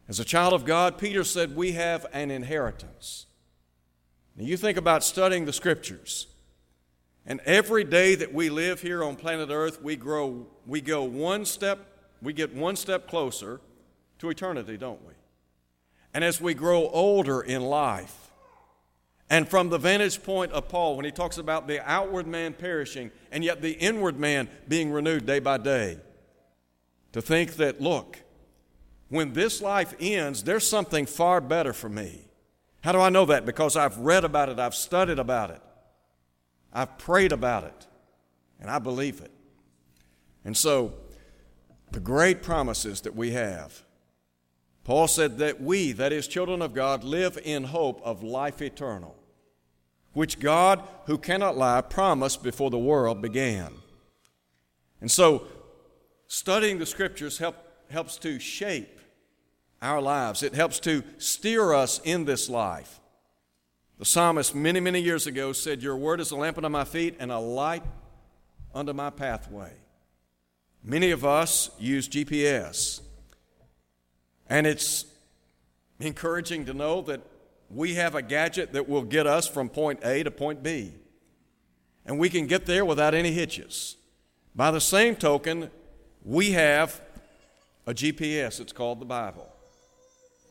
As 0.08 0.20
a 0.20 0.24
child 0.24 0.52
of 0.52 0.64
God, 0.64 0.98
Peter 0.98 1.24
said, 1.24 1.56
We 1.56 1.72
have 1.72 2.06
an 2.12 2.30
inheritance. 2.30 3.26
Now 4.36 4.44
you 4.44 4.56
think 4.56 4.76
about 4.76 5.04
studying 5.04 5.44
the 5.44 5.52
scriptures. 5.52 6.26
And 7.26 7.40
every 7.46 7.84
day 7.84 8.14
that 8.16 8.34
we 8.34 8.50
live 8.50 8.82
here 8.82 9.02
on 9.02 9.16
planet 9.16 9.48
Earth, 9.50 9.80
we 9.80 9.96
grow, 9.96 10.46
we 10.66 10.82
go 10.82 11.04
one 11.04 11.46
step, 11.46 11.78
we 12.20 12.34
get 12.34 12.54
one 12.54 12.76
step 12.76 13.08
closer 13.08 13.60
to 14.18 14.28
eternity, 14.28 14.76
don't 14.76 15.04
we? 15.06 15.14
And 16.12 16.22
as 16.22 16.40
we 16.40 16.52
grow 16.52 16.88
older 16.88 17.40
in 17.40 17.62
life, 17.62 18.30
and 19.30 19.48
from 19.48 19.70
the 19.70 19.78
vantage 19.78 20.22
point 20.22 20.52
of 20.52 20.68
Paul, 20.68 20.96
when 20.96 21.06
he 21.06 21.10
talks 21.10 21.38
about 21.38 21.66
the 21.66 21.80
outward 21.90 22.26
man 22.26 22.52
perishing 22.52 23.10
and 23.32 23.42
yet 23.42 23.62
the 23.62 23.72
inward 23.72 24.18
man 24.18 24.48
being 24.68 24.92
renewed 24.92 25.24
day 25.24 25.38
by 25.38 25.56
day, 25.56 25.98
to 27.12 27.22
think 27.22 27.54
that, 27.56 27.80
look, 27.80 28.18
when 29.14 29.32
this 29.32 29.62
life 29.62 29.94
ends, 30.00 30.42
there's 30.42 30.66
something 30.66 31.06
far 31.06 31.40
better 31.40 31.72
for 31.72 31.88
me. 31.88 32.22
How 32.80 32.90
do 32.92 33.00
I 33.00 33.10
know 33.10 33.24
that? 33.26 33.46
Because 33.46 33.76
I've 33.76 33.96
read 33.98 34.24
about 34.24 34.48
it, 34.48 34.58
I've 34.58 34.74
studied 34.74 35.18
about 35.18 35.50
it. 35.50 35.62
I've 36.72 36.98
prayed 36.98 37.30
about 37.30 37.62
it, 37.64 37.86
and 38.60 38.68
I 38.68 38.80
believe 38.80 39.20
it. 39.20 39.30
And 40.44 40.56
so, 40.56 40.94
the 41.92 42.00
great 42.00 42.42
promises 42.42 43.02
that 43.02 43.14
we 43.14 43.30
have. 43.30 43.84
Paul 44.82 45.06
said 45.06 45.38
that 45.38 45.60
we, 45.62 45.92
that 45.92 46.12
is, 46.12 46.26
children 46.26 46.60
of 46.60 46.74
God, 46.74 47.04
live 47.04 47.38
in 47.42 47.64
hope 47.64 48.02
of 48.02 48.24
life 48.24 48.60
eternal, 48.60 49.14
which 50.12 50.40
God, 50.40 50.82
who 51.06 51.16
cannot 51.18 51.56
lie, 51.56 51.80
promised 51.82 52.42
before 52.42 52.68
the 52.68 52.78
world 52.78 53.22
began. 53.22 53.74
And 55.00 55.10
so, 55.10 55.46
studying 56.26 56.78
the 56.80 56.86
scriptures 56.86 57.38
help, 57.38 57.56
helps 57.88 58.18
to 58.18 58.40
shape 58.40 58.98
our 59.84 60.00
lives, 60.00 60.42
it 60.42 60.54
helps 60.54 60.80
to 60.80 61.04
steer 61.18 61.72
us 61.72 62.00
in 62.04 62.24
this 62.24 62.48
life. 62.48 63.00
The 63.98 64.04
psalmist, 64.04 64.54
many, 64.54 64.80
many 64.80 65.00
years 65.00 65.26
ago, 65.26 65.52
said, 65.52 65.82
Your 65.82 65.96
word 65.96 66.20
is 66.20 66.30
a 66.30 66.36
lamp 66.36 66.56
unto 66.56 66.68
my 66.68 66.84
feet 66.84 67.16
and 67.20 67.30
a 67.30 67.38
light 67.38 67.84
unto 68.74 68.92
my 68.92 69.10
pathway. 69.10 69.72
Many 70.82 71.10
of 71.12 71.24
us 71.24 71.70
use 71.78 72.08
GPS, 72.08 73.00
and 74.48 74.66
it's 74.66 75.06
encouraging 76.00 76.66
to 76.66 76.74
know 76.74 77.00
that 77.02 77.20
we 77.70 77.94
have 77.94 78.14
a 78.14 78.22
gadget 78.22 78.72
that 78.72 78.88
will 78.88 79.02
get 79.02 79.26
us 79.26 79.48
from 79.48 79.68
point 79.68 80.00
A 80.04 80.22
to 80.22 80.30
point 80.30 80.62
B, 80.62 80.92
and 82.04 82.18
we 82.18 82.28
can 82.28 82.46
get 82.46 82.66
there 82.66 82.84
without 82.84 83.14
any 83.14 83.32
hitches. 83.32 83.96
By 84.54 84.70
the 84.70 84.80
same 84.80 85.16
token, 85.16 85.70
we 86.22 86.52
have 86.52 87.00
a 87.86 87.94
GPS, 87.94 88.60
it's 88.60 88.72
called 88.72 89.00
the 89.00 89.06
Bible. 89.06 89.53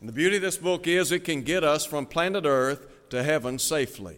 And 0.03 0.10
the 0.10 0.13
beauty 0.13 0.36
of 0.36 0.41
this 0.41 0.57
book 0.57 0.86
is 0.86 1.13
it 1.13 1.24
can 1.24 1.43
get 1.43 1.63
us 1.63 1.86
from 1.86 2.05
planet 2.05 2.43
Earth 2.45 2.88
to 3.10 3.24
heaven 3.24 3.57
safely. 3.57 4.17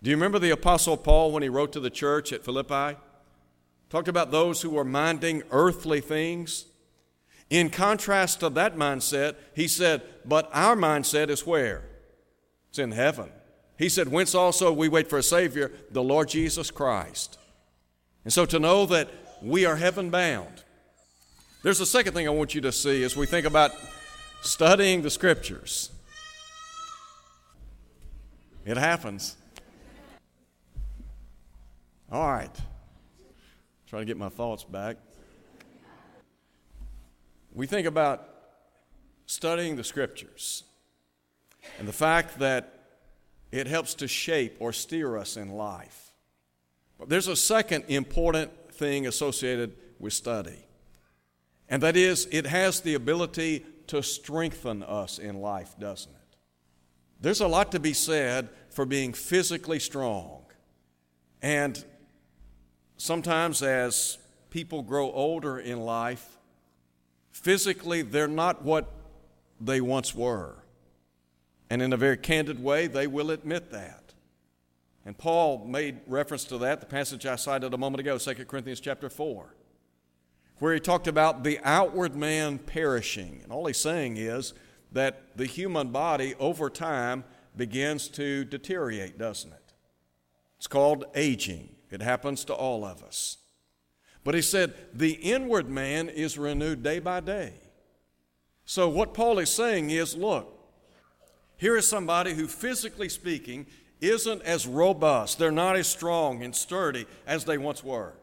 Do 0.00 0.10
you 0.10 0.14
remember 0.14 0.38
the 0.38 0.50
Apostle 0.50 0.96
Paul 0.96 1.32
when 1.32 1.42
he 1.42 1.48
wrote 1.48 1.72
to 1.72 1.80
the 1.80 1.90
church 1.90 2.32
at 2.32 2.44
Philippi? 2.44 2.96
Talked 3.90 4.06
about 4.06 4.30
those 4.30 4.62
who 4.62 4.70
were 4.70 4.84
minding 4.84 5.42
earthly 5.50 6.00
things. 6.00 6.66
In 7.50 7.68
contrast 7.68 8.38
to 8.38 8.50
that 8.50 8.76
mindset, 8.76 9.34
he 9.56 9.66
said, 9.66 10.02
But 10.24 10.48
our 10.52 10.76
mindset 10.76 11.30
is 11.30 11.44
where? 11.44 11.82
It's 12.68 12.78
in 12.78 12.92
heaven. 12.92 13.30
He 13.76 13.88
said, 13.88 14.06
Whence 14.06 14.36
also 14.36 14.72
we 14.72 14.88
wait 14.88 15.10
for 15.10 15.18
a 15.18 15.22
Savior, 15.24 15.72
the 15.90 16.04
Lord 16.04 16.28
Jesus 16.28 16.70
Christ. 16.70 17.40
And 18.22 18.32
so 18.32 18.46
to 18.46 18.60
know 18.60 18.86
that 18.86 19.10
we 19.42 19.66
are 19.66 19.74
heaven 19.74 20.10
bound. 20.10 20.62
There's 21.64 21.80
a 21.80 21.86
second 21.86 22.12
thing 22.12 22.28
I 22.28 22.30
want 22.30 22.54
you 22.54 22.60
to 22.60 22.70
see 22.70 23.02
as 23.02 23.16
we 23.16 23.26
think 23.26 23.46
about 23.46 23.72
studying 24.46 25.02
the 25.02 25.10
Scriptures. 25.10 25.90
It 28.64 28.76
happens. 28.76 29.36
All 32.10 32.32
right. 32.32 32.50
Try 33.86 34.00
to 34.00 34.04
get 34.04 34.16
my 34.16 34.28
thoughts 34.28 34.64
back. 34.64 34.96
We 37.54 37.66
think 37.66 37.86
about 37.86 38.28
studying 39.26 39.76
the 39.76 39.84
scriptures 39.84 40.64
and 41.78 41.86
the 41.86 41.92
fact 41.92 42.38
that 42.38 42.72
it 43.50 43.66
helps 43.66 43.94
to 43.94 44.08
shape 44.08 44.56
or 44.58 44.72
steer 44.72 45.16
us 45.16 45.36
in 45.36 45.50
life. 45.50 46.12
But 46.98 47.08
there's 47.08 47.28
a 47.28 47.36
second 47.36 47.84
important 47.88 48.50
thing 48.72 49.06
associated 49.06 49.76
with 49.98 50.12
study, 50.12 50.66
and 51.68 51.82
that 51.82 51.96
is 51.96 52.26
it 52.30 52.46
has 52.46 52.80
the 52.80 52.94
ability 52.94 53.64
to 53.88 54.02
strengthen 54.02 54.82
us 54.82 55.18
in 55.18 55.40
life, 55.40 55.74
doesn't 55.78 56.12
it? 56.12 56.36
There's 57.20 57.40
a 57.40 57.48
lot 57.48 57.72
to 57.72 57.80
be 57.80 57.92
said 57.92 58.48
for 58.70 58.84
being 58.84 59.12
physically 59.12 59.78
strong. 59.78 60.42
And 61.40 61.82
sometimes, 62.96 63.62
as 63.62 64.18
people 64.50 64.82
grow 64.82 65.10
older 65.12 65.58
in 65.58 65.80
life, 65.80 66.38
physically 67.30 68.02
they're 68.02 68.28
not 68.28 68.62
what 68.62 68.92
they 69.60 69.80
once 69.80 70.14
were. 70.14 70.56
And 71.70 71.82
in 71.82 71.92
a 71.92 71.96
very 71.96 72.16
candid 72.16 72.62
way, 72.62 72.86
they 72.86 73.06
will 73.06 73.30
admit 73.30 73.70
that. 73.72 74.14
And 75.04 75.16
Paul 75.16 75.64
made 75.66 76.00
reference 76.06 76.44
to 76.44 76.58
that, 76.58 76.80
the 76.80 76.86
passage 76.86 77.26
I 77.26 77.36
cited 77.36 77.72
a 77.72 77.78
moment 77.78 78.00
ago, 78.00 78.18
2 78.18 78.44
Corinthians 78.44 78.80
chapter 78.80 79.08
4, 79.08 79.54
where 80.58 80.74
he 80.74 80.80
talked 80.80 81.06
about 81.06 81.44
the 81.44 81.58
outward 81.62 82.16
man 82.16 82.58
perishing. 82.58 83.40
And 83.42 83.52
all 83.52 83.66
he's 83.66 83.76
saying 83.76 84.16
is, 84.16 84.54
that 84.96 85.36
the 85.36 85.46
human 85.46 85.88
body 85.88 86.34
over 86.38 86.70
time 86.70 87.22
begins 87.56 88.08
to 88.08 88.44
deteriorate, 88.44 89.18
doesn't 89.18 89.52
it? 89.52 89.72
It's 90.56 90.66
called 90.66 91.04
aging. 91.14 91.68
It 91.90 92.02
happens 92.02 92.44
to 92.46 92.54
all 92.54 92.84
of 92.84 93.02
us. 93.02 93.38
But 94.24 94.34
he 94.34 94.42
said 94.42 94.74
the 94.92 95.12
inward 95.12 95.68
man 95.68 96.08
is 96.08 96.38
renewed 96.38 96.82
day 96.82 96.98
by 96.98 97.20
day. 97.20 97.52
So, 98.64 98.88
what 98.88 99.14
Paul 99.14 99.38
is 99.38 99.50
saying 99.50 99.90
is 99.90 100.16
look, 100.16 100.52
here 101.56 101.76
is 101.76 101.86
somebody 101.86 102.34
who, 102.34 102.48
physically 102.48 103.08
speaking, 103.08 103.66
isn't 104.00 104.42
as 104.42 104.66
robust. 104.66 105.38
They're 105.38 105.52
not 105.52 105.76
as 105.76 105.86
strong 105.86 106.42
and 106.42 106.56
sturdy 106.56 107.06
as 107.26 107.44
they 107.44 107.58
once 107.58 107.84
were. 107.84 108.14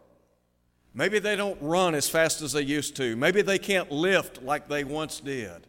Maybe 0.94 1.20
they 1.20 1.36
don't 1.36 1.60
run 1.62 1.96
as 1.96 2.08
fast 2.08 2.42
as 2.42 2.54
they 2.54 2.62
used 2.62 2.96
to. 2.98 3.16
Maybe 3.16 3.42
they 3.42 3.58
can't 3.58 3.92
lift 3.92 4.44
like 4.44 4.68
they 4.68 4.84
once 4.84 5.20
did. 5.20 5.68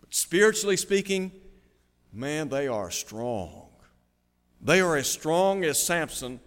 But 0.00 0.14
spiritually 0.14 0.76
speaking, 0.76 1.32
man, 2.12 2.48
they 2.48 2.68
are 2.68 2.90
strong. 2.90 3.68
They 4.62 4.80
are 4.80 4.96
as 4.96 5.08
strong 5.08 5.64
as 5.64 5.82
Samson 5.82 6.38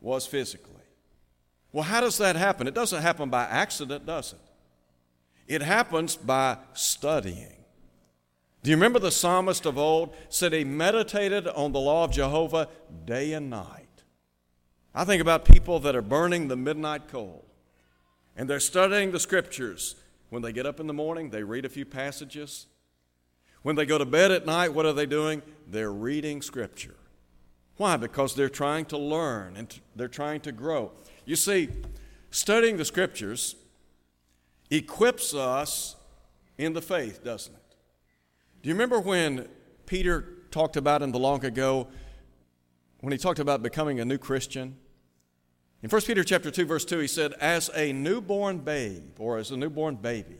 was 0.00 0.26
physically. 0.26 0.72
Well, 1.72 1.84
how 1.84 2.02
does 2.02 2.18
that 2.18 2.36
happen? 2.36 2.66
It 2.66 2.74
doesn't 2.74 3.00
happen 3.00 3.30
by 3.30 3.44
accident, 3.44 4.04
does 4.04 4.34
it? 4.34 4.40
It 5.46 5.62
happens 5.62 6.16
by 6.16 6.58
studying. 6.74 7.64
Do 8.62 8.70
you 8.70 8.76
remember 8.76 8.98
the 8.98 9.10
psalmist 9.10 9.66
of 9.66 9.78
old 9.78 10.14
said 10.28 10.52
he 10.52 10.64
meditated 10.64 11.48
on 11.48 11.72
the 11.72 11.80
law 11.80 12.04
of 12.04 12.12
Jehovah 12.12 12.68
day 13.04 13.32
and 13.32 13.50
night? 13.50 13.81
I 14.94 15.04
think 15.04 15.22
about 15.22 15.44
people 15.44 15.78
that 15.80 15.96
are 15.96 16.02
burning 16.02 16.48
the 16.48 16.56
midnight 16.56 17.08
coal 17.08 17.44
and 18.36 18.48
they're 18.48 18.60
studying 18.60 19.12
the 19.12 19.20
scriptures 19.20 19.96
when 20.32 20.40
they 20.40 20.50
get 20.50 20.64
up 20.64 20.80
in 20.80 20.86
the 20.86 20.94
morning, 20.94 21.28
they 21.28 21.42
read 21.42 21.66
a 21.66 21.68
few 21.68 21.84
passages. 21.84 22.66
When 23.60 23.76
they 23.76 23.84
go 23.84 23.98
to 23.98 24.06
bed 24.06 24.30
at 24.30 24.46
night, 24.46 24.72
what 24.72 24.86
are 24.86 24.94
they 24.94 25.04
doing? 25.04 25.42
They're 25.68 25.92
reading 25.92 26.40
Scripture. 26.40 26.96
Why? 27.76 27.98
Because 27.98 28.34
they're 28.34 28.48
trying 28.48 28.86
to 28.86 28.96
learn 28.96 29.56
and 29.58 29.78
they're 29.94 30.08
trying 30.08 30.40
to 30.40 30.52
grow. 30.52 30.92
You 31.26 31.36
see, 31.36 31.68
studying 32.30 32.78
the 32.78 32.86
Scriptures 32.86 33.56
equips 34.70 35.34
us 35.34 35.96
in 36.56 36.72
the 36.72 36.80
faith, 36.80 37.22
doesn't 37.22 37.52
it? 37.54 37.76
Do 38.62 38.70
you 38.70 38.74
remember 38.74 39.00
when 39.00 39.48
Peter 39.84 40.38
talked 40.50 40.78
about 40.78 41.02
in 41.02 41.12
the 41.12 41.18
long 41.18 41.44
ago, 41.44 41.88
when 43.00 43.12
he 43.12 43.18
talked 43.18 43.38
about 43.38 43.62
becoming 43.62 44.00
a 44.00 44.04
new 44.06 44.16
Christian? 44.16 44.78
In 45.82 45.90
1 45.90 46.02
Peter 46.02 46.22
chapter 46.22 46.50
2 46.50 46.64
verse 46.64 46.84
2 46.84 46.98
he 47.00 47.06
said 47.06 47.32
as 47.34 47.70
a 47.74 47.92
newborn 47.92 48.58
babe 48.58 49.18
or 49.18 49.38
as 49.38 49.50
a 49.50 49.56
newborn 49.56 49.96
baby 49.96 50.38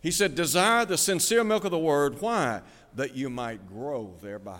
he 0.00 0.10
said 0.10 0.34
desire 0.34 0.84
the 0.84 0.98
sincere 0.98 1.44
milk 1.44 1.64
of 1.64 1.70
the 1.70 1.78
word 1.78 2.20
why 2.20 2.62
that 2.94 3.14
you 3.14 3.30
might 3.30 3.68
grow 3.68 4.16
thereby. 4.22 4.58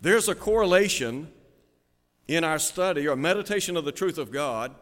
There's 0.00 0.28
a 0.28 0.34
correlation 0.34 1.32
in 2.28 2.44
our 2.44 2.58
study 2.58 3.08
or 3.08 3.16
meditation 3.16 3.76
of 3.76 3.84
the 3.84 3.92
truth 3.92 4.18
of 4.18 4.30
God 4.30 4.74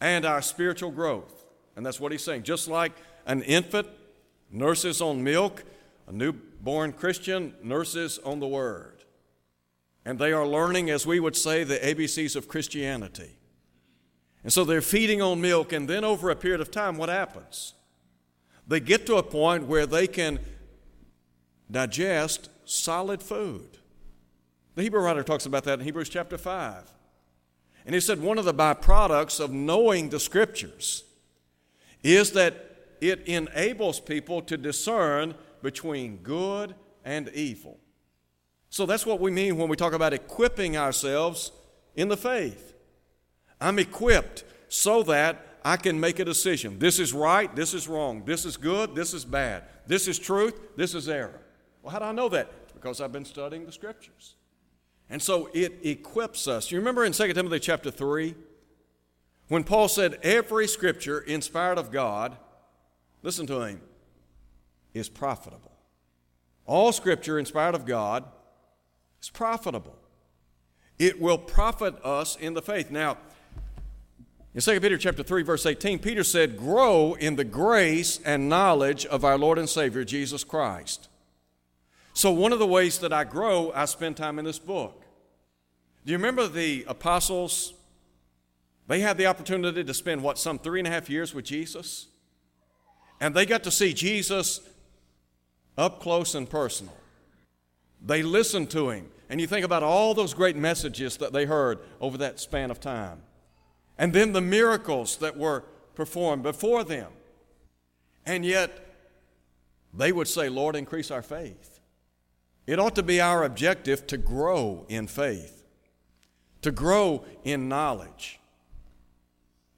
and 0.00 0.24
our 0.24 0.42
spiritual 0.42 0.90
growth. 0.90 1.44
And 1.76 1.84
that's 1.84 2.00
what 2.00 2.12
he's 2.12 2.24
saying. 2.24 2.42
Just 2.42 2.66
like 2.66 2.92
an 3.26 3.42
infant 3.42 3.86
nurses 4.50 5.00
on 5.00 5.22
milk, 5.22 5.62
a 6.08 6.12
newborn 6.12 6.92
Christian 6.92 7.54
nurses 7.62 8.18
on 8.24 8.40
the 8.40 8.48
Word. 8.48 8.99
And 10.04 10.18
they 10.18 10.32
are 10.32 10.46
learning, 10.46 10.90
as 10.90 11.06
we 11.06 11.20
would 11.20 11.36
say, 11.36 11.64
the 11.64 11.78
ABCs 11.78 12.36
of 12.36 12.48
Christianity. 12.48 13.36
And 14.42 14.52
so 14.52 14.64
they're 14.64 14.80
feeding 14.80 15.20
on 15.20 15.40
milk, 15.40 15.72
and 15.72 15.88
then 15.88 16.04
over 16.04 16.30
a 16.30 16.36
period 16.36 16.60
of 16.60 16.70
time, 16.70 16.96
what 16.96 17.08
happens? 17.08 17.74
They 18.66 18.80
get 18.80 19.04
to 19.06 19.16
a 19.16 19.22
point 19.22 19.66
where 19.66 19.84
they 19.84 20.06
can 20.06 20.38
digest 21.70 22.48
solid 22.64 23.22
food. 23.22 23.78
The 24.74 24.82
Hebrew 24.82 25.02
writer 25.02 25.22
talks 25.22 25.44
about 25.44 25.64
that 25.64 25.80
in 25.80 25.84
Hebrews 25.84 26.08
chapter 26.08 26.38
5. 26.38 26.90
And 27.84 27.94
he 27.94 28.00
said 28.00 28.20
one 28.20 28.38
of 28.38 28.44
the 28.44 28.54
byproducts 28.54 29.40
of 29.40 29.52
knowing 29.52 30.08
the 30.08 30.20
scriptures 30.20 31.04
is 32.02 32.32
that 32.32 32.66
it 33.00 33.26
enables 33.26 34.00
people 34.00 34.42
to 34.42 34.56
discern 34.56 35.34
between 35.62 36.18
good 36.18 36.74
and 37.04 37.28
evil. 37.30 37.78
So 38.70 38.86
that's 38.86 39.04
what 39.04 39.20
we 39.20 39.32
mean 39.32 39.56
when 39.56 39.68
we 39.68 39.76
talk 39.76 39.92
about 39.92 40.12
equipping 40.12 40.76
ourselves 40.76 41.50
in 41.96 42.08
the 42.08 42.16
faith. 42.16 42.74
I'm 43.60 43.78
equipped 43.78 44.44
so 44.68 45.02
that 45.02 45.58
I 45.64 45.76
can 45.76 45.98
make 45.98 46.20
a 46.20 46.24
decision. 46.24 46.78
This 46.78 46.98
is 46.98 47.12
right, 47.12 47.54
this 47.54 47.74
is 47.74 47.88
wrong, 47.88 48.24
this 48.24 48.44
is 48.44 48.56
good, 48.56 48.94
this 48.94 49.12
is 49.12 49.24
bad, 49.24 49.64
this 49.86 50.08
is 50.08 50.18
truth, 50.18 50.54
this 50.76 50.94
is 50.94 51.08
error. 51.08 51.40
Well, 51.82 51.92
how 51.92 51.98
do 51.98 52.04
I 52.06 52.12
know 52.12 52.28
that? 52.30 52.72
Because 52.72 53.00
I've 53.00 53.12
been 53.12 53.24
studying 53.24 53.66
the 53.66 53.72
scriptures. 53.72 54.36
And 55.10 55.20
so 55.20 55.50
it 55.52 55.80
equips 55.82 56.46
us. 56.46 56.70
You 56.70 56.78
remember 56.78 57.04
in 57.04 57.12
2 57.12 57.32
Timothy 57.32 57.58
chapter 57.58 57.90
3 57.90 58.36
when 59.48 59.64
Paul 59.64 59.88
said 59.88 60.18
every 60.22 60.68
scripture 60.68 61.20
inspired 61.20 61.76
of 61.76 61.90
God, 61.90 62.36
listen 63.22 63.48
to 63.48 63.62
him, 63.62 63.80
is 64.94 65.08
profitable. 65.08 65.72
All 66.66 66.92
scripture 66.92 67.36
inspired 67.36 67.74
of 67.74 67.84
God 67.84 68.24
is 69.20 69.30
profitable. 69.30 69.96
It 70.98 71.20
will 71.20 71.38
profit 71.38 71.94
us 72.04 72.36
in 72.36 72.54
the 72.54 72.62
faith. 72.62 72.90
Now, 72.90 73.18
in 74.54 74.60
2 74.60 74.80
Peter 74.80 74.98
chapter 74.98 75.22
3 75.22 75.42
verse 75.42 75.64
18, 75.64 75.98
Peter 75.98 76.24
said, 76.24 76.56
"Grow 76.56 77.14
in 77.14 77.36
the 77.36 77.44
grace 77.44 78.18
and 78.24 78.48
knowledge 78.48 79.06
of 79.06 79.24
our 79.24 79.38
Lord 79.38 79.58
and 79.58 79.68
Savior 79.68 80.04
Jesus 80.04 80.44
Christ." 80.44 81.08
So, 82.12 82.30
one 82.30 82.52
of 82.52 82.58
the 82.58 82.66
ways 82.66 82.98
that 82.98 83.12
I 83.12 83.24
grow, 83.24 83.72
I 83.72 83.84
spend 83.84 84.16
time 84.16 84.38
in 84.38 84.44
this 84.44 84.58
book. 84.58 85.04
Do 86.04 86.12
you 86.12 86.18
remember 86.18 86.48
the 86.48 86.84
apostles? 86.88 87.74
They 88.88 89.00
had 89.00 89.16
the 89.16 89.26
opportunity 89.26 89.84
to 89.84 89.94
spend, 89.94 90.22
what, 90.22 90.38
some 90.38 90.58
three 90.58 90.80
and 90.80 90.88
a 90.88 90.90
half 90.90 91.08
years 91.08 91.32
with 91.32 91.44
Jesus? 91.44 92.08
And 93.20 93.34
they 93.34 93.46
got 93.46 93.62
to 93.64 93.70
see 93.70 93.92
Jesus 93.92 94.60
up 95.78 96.00
close 96.00 96.34
and 96.34 96.50
personal. 96.50 96.96
They 98.04 98.22
listened 98.22 98.70
to 98.70 98.90
him. 98.90 99.10
And 99.28 99.40
you 99.40 99.46
think 99.46 99.64
about 99.64 99.82
all 99.82 100.14
those 100.14 100.34
great 100.34 100.56
messages 100.56 101.16
that 101.18 101.32
they 101.32 101.44
heard 101.44 101.78
over 102.00 102.18
that 102.18 102.40
span 102.40 102.70
of 102.70 102.80
time. 102.80 103.22
And 103.96 104.12
then 104.12 104.32
the 104.32 104.40
miracles 104.40 105.18
that 105.18 105.36
were 105.36 105.64
performed 105.94 106.42
before 106.42 106.82
them. 106.82 107.12
And 108.26 108.44
yet, 108.44 108.86
they 109.92 110.12
would 110.12 110.28
say, 110.28 110.48
Lord, 110.48 110.76
increase 110.76 111.10
our 111.10 111.22
faith. 111.22 111.80
It 112.66 112.78
ought 112.78 112.94
to 112.96 113.02
be 113.02 113.20
our 113.20 113.44
objective 113.44 114.06
to 114.08 114.16
grow 114.16 114.86
in 114.88 115.06
faith, 115.06 115.64
to 116.62 116.70
grow 116.70 117.24
in 117.44 117.68
knowledge. 117.68 118.40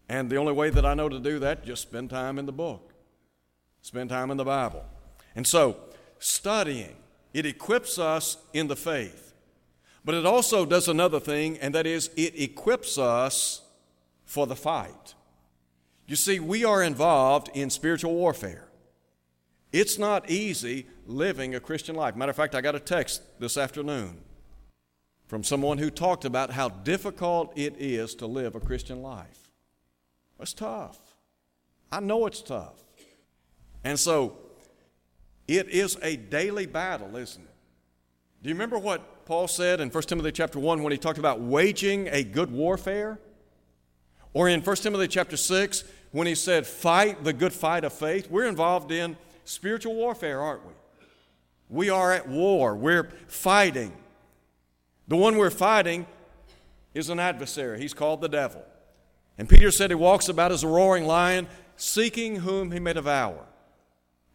And 0.08 0.28
the 0.28 0.36
only 0.36 0.52
way 0.52 0.70
that 0.70 0.84
I 0.84 0.94
know 0.94 1.08
to 1.08 1.18
do 1.18 1.38
that, 1.38 1.64
just 1.64 1.82
spend 1.82 2.10
time 2.10 2.38
in 2.38 2.46
the 2.46 2.52
book, 2.52 2.92
spend 3.80 4.10
time 4.10 4.30
in 4.30 4.36
the 4.36 4.44
Bible. 4.44 4.84
And 5.34 5.46
so, 5.46 5.76
studying, 6.18 6.96
it 7.32 7.46
equips 7.46 7.98
us 7.98 8.36
in 8.52 8.68
the 8.68 8.76
faith. 8.76 9.34
But 10.04 10.14
it 10.14 10.26
also 10.26 10.66
does 10.66 10.88
another 10.88 11.20
thing, 11.20 11.58
and 11.58 11.74
that 11.74 11.86
is 11.86 12.10
it 12.16 12.40
equips 12.40 12.98
us 12.98 13.62
for 14.24 14.46
the 14.46 14.56
fight. 14.56 15.14
You 16.06 16.16
see, 16.16 16.40
we 16.40 16.64
are 16.64 16.82
involved 16.82 17.50
in 17.54 17.70
spiritual 17.70 18.14
warfare. 18.14 18.68
It's 19.72 19.98
not 19.98 20.28
easy 20.28 20.86
living 21.06 21.54
a 21.54 21.60
Christian 21.60 21.94
life. 21.94 22.16
Matter 22.16 22.30
of 22.30 22.36
fact, 22.36 22.54
I 22.54 22.60
got 22.60 22.74
a 22.74 22.80
text 22.80 23.22
this 23.38 23.56
afternoon 23.56 24.18
from 25.28 25.42
someone 25.42 25.78
who 25.78 25.88
talked 25.90 26.26
about 26.26 26.50
how 26.50 26.68
difficult 26.68 27.56
it 27.56 27.74
is 27.78 28.14
to 28.16 28.26
live 28.26 28.54
a 28.54 28.60
Christian 28.60 29.00
life. 29.00 29.50
It's 30.38 30.52
tough. 30.52 30.98
I 31.90 32.00
know 32.00 32.26
it's 32.26 32.42
tough. 32.42 32.82
And 33.84 33.98
so, 33.98 34.36
it 35.56 35.68
is 35.68 35.96
a 36.02 36.16
daily 36.16 36.66
battle, 36.66 37.16
isn't 37.16 37.42
it? 37.42 37.54
Do 38.42 38.48
you 38.48 38.54
remember 38.54 38.78
what 38.78 39.24
Paul 39.24 39.46
said 39.46 39.80
in 39.80 39.90
1 39.90 40.02
Timothy 40.04 40.32
chapter 40.32 40.58
1 40.58 40.82
when 40.82 40.92
he 40.92 40.98
talked 40.98 41.18
about 41.18 41.40
waging 41.40 42.08
a 42.08 42.24
good 42.24 42.50
warfare? 42.50 43.18
Or 44.34 44.48
in 44.48 44.60
1 44.60 44.76
Timothy 44.76 45.08
chapter 45.08 45.36
6 45.36 45.84
when 46.10 46.26
he 46.26 46.34
said, 46.34 46.66
fight 46.66 47.22
the 47.22 47.32
good 47.32 47.52
fight 47.52 47.84
of 47.84 47.92
faith? 47.92 48.30
We're 48.30 48.46
involved 48.46 48.90
in 48.90 49.16
spiritual 49.44 49.94
warfare, 49.94 50.40
aren't 50.40 50.66
we? 50.66 50.72
We 51.68 51.90
are 51.90 52.12
at 52.12 52.28
war. 52.28 52.74
We're 52.74 53.10
fighting. 53.28 53.92
The 55.08 55.16
one 55.16 55.36
we're 55.36 55.50
fighting 55.50 56.06
is 56.94 57.08
an 57.10 57.18
adversary. 57.18 57.80
He's 57.80 57.94
called 57.94 58.20
the 58.20 58.28
devil. 58.28 58.64
And 59.38 59.48
Peter 59.48 59.70
said 59.70 59.90
he 59.90 59.94
walks 59.94 60.28
about 60.28 60.52
as 60.52 60.62
a 60.62 60.68
roaring 60.68 61.06
lion, 61.06 61.48
seeking 61.76 62.36
whom 62.36 62.72
he 62.72 62.78
may 62.78 62.92
devour. 62.92 63.46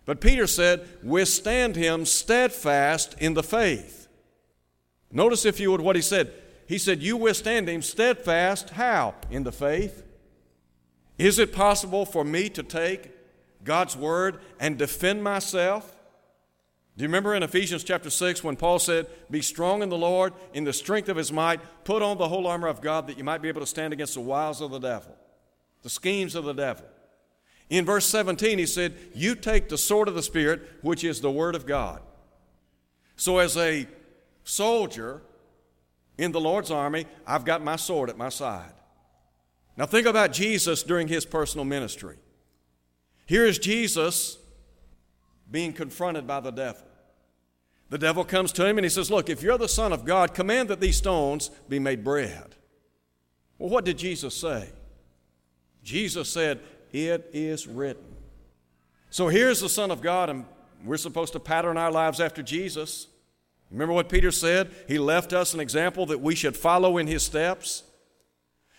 But 0.08 0.22
Peter 0.22 0.48
said, 0.48 0.88
withstand 1.04 1.76
him 1.76 2.06
steadfast 2.06 3.14
in 3.20 3.34
the 3.34 3.44
faith. 3.44 4.08
Notice, 5.12 5.46
if 5.46 5.60
you 5.60 5.70
would, 5.70 5.82
what 5.82 5.98
he 5.98 6.02
said. 6.02 6.34
He 6.66 6.78
said, 6.78 7.04
You 7.04 7.18
withstand 7.18 7.68
him 7.68 7.82
steadfast. 7.82 8.72
How? 8.72 9.16
In 9.30 9.44
the 9.44 9.52
faith. 9.52 10.04
Is 11.18 11.40
it 11.40 11.52
possible 11.52 12.06
for 12.06 12.24
me 12.24 12.48
to 12.50 12.64
take 12.64 13.12
God's 13.66 13.98
word 13.98 14.40
and 14.62 14.78
defend 14.78 15.26
myself? 15.26 15.98
Do 16.96 17.04
you 17.04 17.10
remember 17.10 17.36
in 17.36 17.44
Ephesians 17.44 17.84
chapter 17.84 18.10
6 18.10 18.46
when 18.46 18.56
Paul 18.56 18.80
said, 18.80 19.08
Be 19.30 19.42
strong 19.42 19.84
in 19.84 19.90
the 19.90 19.98
Lord, 19.98 20.32
in 20.54 20.64
the 20.64 20.74
strength 20.74 21.10
of 21.10 21.18
his 21.18 21.34
might, 21.34 21.60
put 21.84 22.02
on 22.02 22.18
the 22.18 22.30
whole 22.30 22.48
armor 22.48 22.70
of 22.70 22.80
God 22.80 23.08
that 23.08 23.18
you 23.18 23.26
might 23.26 23.42
be 23.42 23.50
able 23.50 23.62
to 23.62 23.68
stand 23.68 23.92
against 23.92 24.14
the 24.14 24.22
wiles 24.22 24.62
of 24.62 24.72
the 24.72 24.80
devil, 24.80 25.14
the 25.84 25.90
schemes 25.90 26.34
of 26.34 26.46
the 26.46 26.54
devil? 26.54 26.86
In 27.70 27.86
verse 27.86 28.06
17, 28.06 28.58
he 28.58 28.66
said, 28.66 28.96
You 29.14 29.36
take 29.36 29.70
the 29.70 29.78
sword 29.78 30.08
of 30.08 30.16
the 30.16 30.24
Spirit, 30.24 30.62
which 30.82 31.04
is 31.04 31.20
the 31.20 31.32
Word 31.32 31.56
of 31.56 31.66
God. 31.66 32.02
So, 33.16 33.40
as 33.40 33.58
a 33.58 33.88
soldier 34.44 35.22
in 36.18 36.32
the 36.32 36.40
Lord's 36.40 36.72
army, 36.72 37.06
I've 37.26 37.46
got 37.46 37.64
my 37.64 37.76
sword 37.76 38.10
at 38.10 38.18
my 38.18 38.30
side. 38.30 38.74
Now, 39.76 39.86
think 39.86 40.08
about 40.08 40.32
Jesus 40.32 40.82
during 40.82 41.08
his 41.08 41.26
personal 41.26 41.66
ministry. 41.66 42.18
Here 43.26 43.46
is 43.46 43.60
Jesus 43.60 44.38
being 45.52 45.74
confronted 45.74 46.26
by 46.26 46.40
the 46.40 46.52
devil. 46.52 46.84
The 47.90 47.98
devil 47.98 48.24
comes 48.24 48.52
to 48.54 48.66
him 48.66 48.78
and 48.78 48.86
he 48.86 48.90
says, 48.90 49.12
Look, 49.12 49.30
if 49.30 49.42
you're 49.44 49.58
the 49.58 49.68
Son 49.68 49.94
of 49.94 50.06
God, 50.06 50.34
command 50.34 50.70
that 50.70 50.80
these 50.80 50.98
stones 50.98 51.50
be 51.70 51.80
made 51.80 52.04
bread. 52.04 52.56
Well, 53.58 53.70
what 53.70 53.86
did 53.86 53.98
Jesus 53.98 54.36
say? 54.36 54.70
Jesus 55.84 56.30
said, 56.30 56.60
It 57.06 57.30
is 57.32 57.68
written. 57.68 58.16
So 59.12 59.28
here's 59.28 59.62
the 59.62 59.70
Son 59.70 59.92
of 59.92 60.02
God, 60.02 60.32
and 60.32 60.46
we're 60.84 60.98
supposed 60.98 61.34
to 61.34 61.40
pattern 61.40 61.78
our 61.78 61.92
lives 61.92 62.20
after 62.20 62.42
Jesus. 62.42 63.08
Remember 63.70 63.94
what 63.94 64.10
Peter 64.10 64.32
said? 64.32 64.72
He 64.88 64.98
left 64.98 65.32
us 65.32 65.54
an 65.54 65.60
example 65.60 66.08
that 66.08 66.22
we 66.22 66.34
should 66.34 66.58
follow 66.58 66.98
in 66.98 67.06
his 67.06 67.22
steps. 67.22 67.84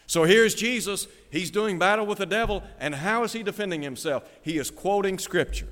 So 0.09 0.25
here's 0.25 0.57
Jesus. 0.57 1.07
He's 1.31 1.53
doing 1.53 1.79
battle 1.79 2.07
with 2.07 2.19
the 2.19 2.27
devil, 2.27 2.65
and 2.81 2.97
how 2.97 3.23
is 3.23 3.35
he 3.35 3.45
defending 3.45 3.83
himself? 3.83 4.29
He 4.43 4.59
is 4.59 4.71
quoting 4.71 5.19
Scripture. 5.19 5.69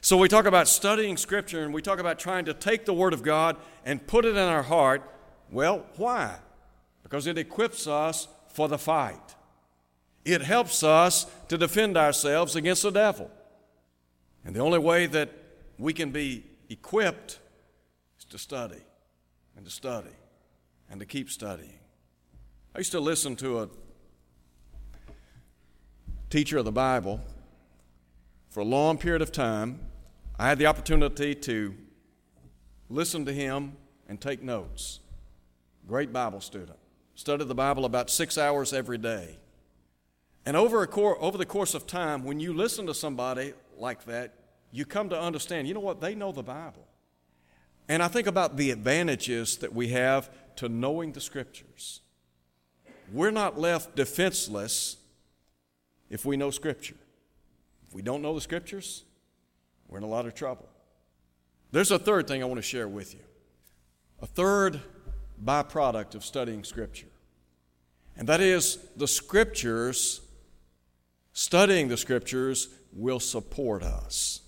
So 0.00 0.16
we 0.16 0.28
talk 0.28 0.46
about 0.46 0.66
studying 0.66 1.18
Scripture 1.18 1.64
and 1.64 1.74
we 1.74 1.82
talk 1.82 1.98
about 1.98 2.18
trying 2.18 2.46
to 2.46 2.54
take 2.54 2.86
the 2.86 2.94
Word 2.94 3.12
of 3.12 3.22
God 3.22 3.56
and 3.84 4.06
put 4.06 4.24
it 4.24 4.30
in 4.30 4.38
our 4.38 4.62
heart. 4.62 5.02
Well, 5.50 5.84
why? 5.96 6.36
Because 7.02 7.26
it 7.26 7.36
equips 7.36 7.86
us 7.86 8.28
for 8.48 8.68
the 8.68 8.78
fight. 8.78 9.34
It 10.24 10.42
helps 10.42 10.82
us 10.82 11.26
to 11.48 11.56
defend 11.56 11.96
ourselves 11.96 12.56
against 12.56 12.82
the 12.82 12.90
devil. 12.90 13.30
And 14.44 14.54
the 14.54 14.60
only 14.60 14.78
way 14.78 15.06
that 15.06 15.30
we 15.78 15.92
can 15.92 16.10
be 16.10 16.44
equipped 16.68 17.38
is 18.18 18.24
to 18.26 18.38
study 18.38 18.82
and 19.56 19.64
to 19.64 19.70
study 19.70 20.16
and 20.90 21.00
to 21.00 21.06
keep 21.06 21.30
studying. 21.30 21.78
I 22.74 22.78
used 22.78 22.92
to 22.92 23.00
listen 23.00 23.36
to 23.36 23.60
a 23.60 23.68
teacher 26.30 26.58
of 26.58 26.64
the 26.64 26.72
Bible 26.72 27.20
for 28.50 28.60
a 28.60 28.64
long 28.64 28.98
period 28.98 29.22
of 29.22 29.32
time. 29.32 29.80
I 30.38 30.48
had 30.48 30.58
the 30.58 30.66
opportunity 30.66 31.34
to 31.34 31.74
listen 32.88 33.24
to 33.26 33.32
him 33.32 33.76
and 34.08 34.20
take 34.20 34.42
notes. 34.42 35.00
Great 35.86 36.12
Bible 36.12 36.40
student. 36.40 36.78
Studied 37.14 37.48
the 37.48 37.54
Bible 37.54 37.84
about 37.84 38.10
six 38.10 38.38
hours 38.38 38.72
every 38.72 38.98
day. 38.98 39.38
And 40.48 40.56
over, 40.56 40.86
cor- 40.86 41.22
over 41.22 41.36
the 41.36 41.44
course 41.44 41.74
of 41.74 41.86
time, 41.86 42.24
when 42.24 42.40
you 42.40 42.54
listen 42.54 42.86
to 42.86 42.94
somebody 42.94 43.52
like 43.76 44.06
that, 44.06 44.32
you 44.72 44.86
come 44.86 45.10
to 45.10 45.20
understand, 45.20 45.68
you 45.68 45.74
know 45.74 45.80
what, 45.80 46.00
they 46.00 46.14
know 46.14 46.32
the 46.32 46.42
Bible. 46.42 46.86
And 47.86 48.02
I 48.02 48.08
think 48.08 48.26
about 48.26 48.56
the 48.56 48.70
advantages 48.70 49.58
that 49.58 49.74
we 49.74 49.88
have 49.88 50.30
to 50.56 50.70
knowing 50.70 51.12
the 51.12 51.20
Scriptures. 51.20 52.00
We're 53.12 53.30
not 53.30 53.60
left 53.60 53.94
defenseless 53.94 54.96
if 56.08 56.24
we 56.24 56.38
know 56.38 56.50
Scripture. 56.50 56.96
If 57.86 57.94
we 57.94 58.00
don't 58.00 58.22
know 58.22 58.34
the 58.34 58.40
Scriptures, 58.40 59.04
we're 59.86 59.98
in 59.98 60.04
a 60.04 60.08
lot 60.08 60.24
of 60.24 60.34
trouble. 60.34 60.70
There's 61.72 61.90
a 61.90 61.98
third 61.98 62.26
thing 62.26 62.42
I 62.42 62.46
want 62.46 62.56
to 62.56 62.62
share 62.62 62.88
with 62.88 63.12
you. 63.12 63.20
A 64.22 64.26
third 64.26 64.80
byproduct 65.44 66.14
of 66.14 66.24
studying 66.24 66.64
Scripture. 66.64 67.10
And 68.16 68.26
that 68.30 68.40
is 68.40 68.78
the 68.96 69.06
Scriptures, 69.06 70.22
studying 71.38 71.86
the 71.86 71.96
Scriptures, 71.96 72.68
will 72.92 73.20
support 73.20 73.84
us. 73.84 74.40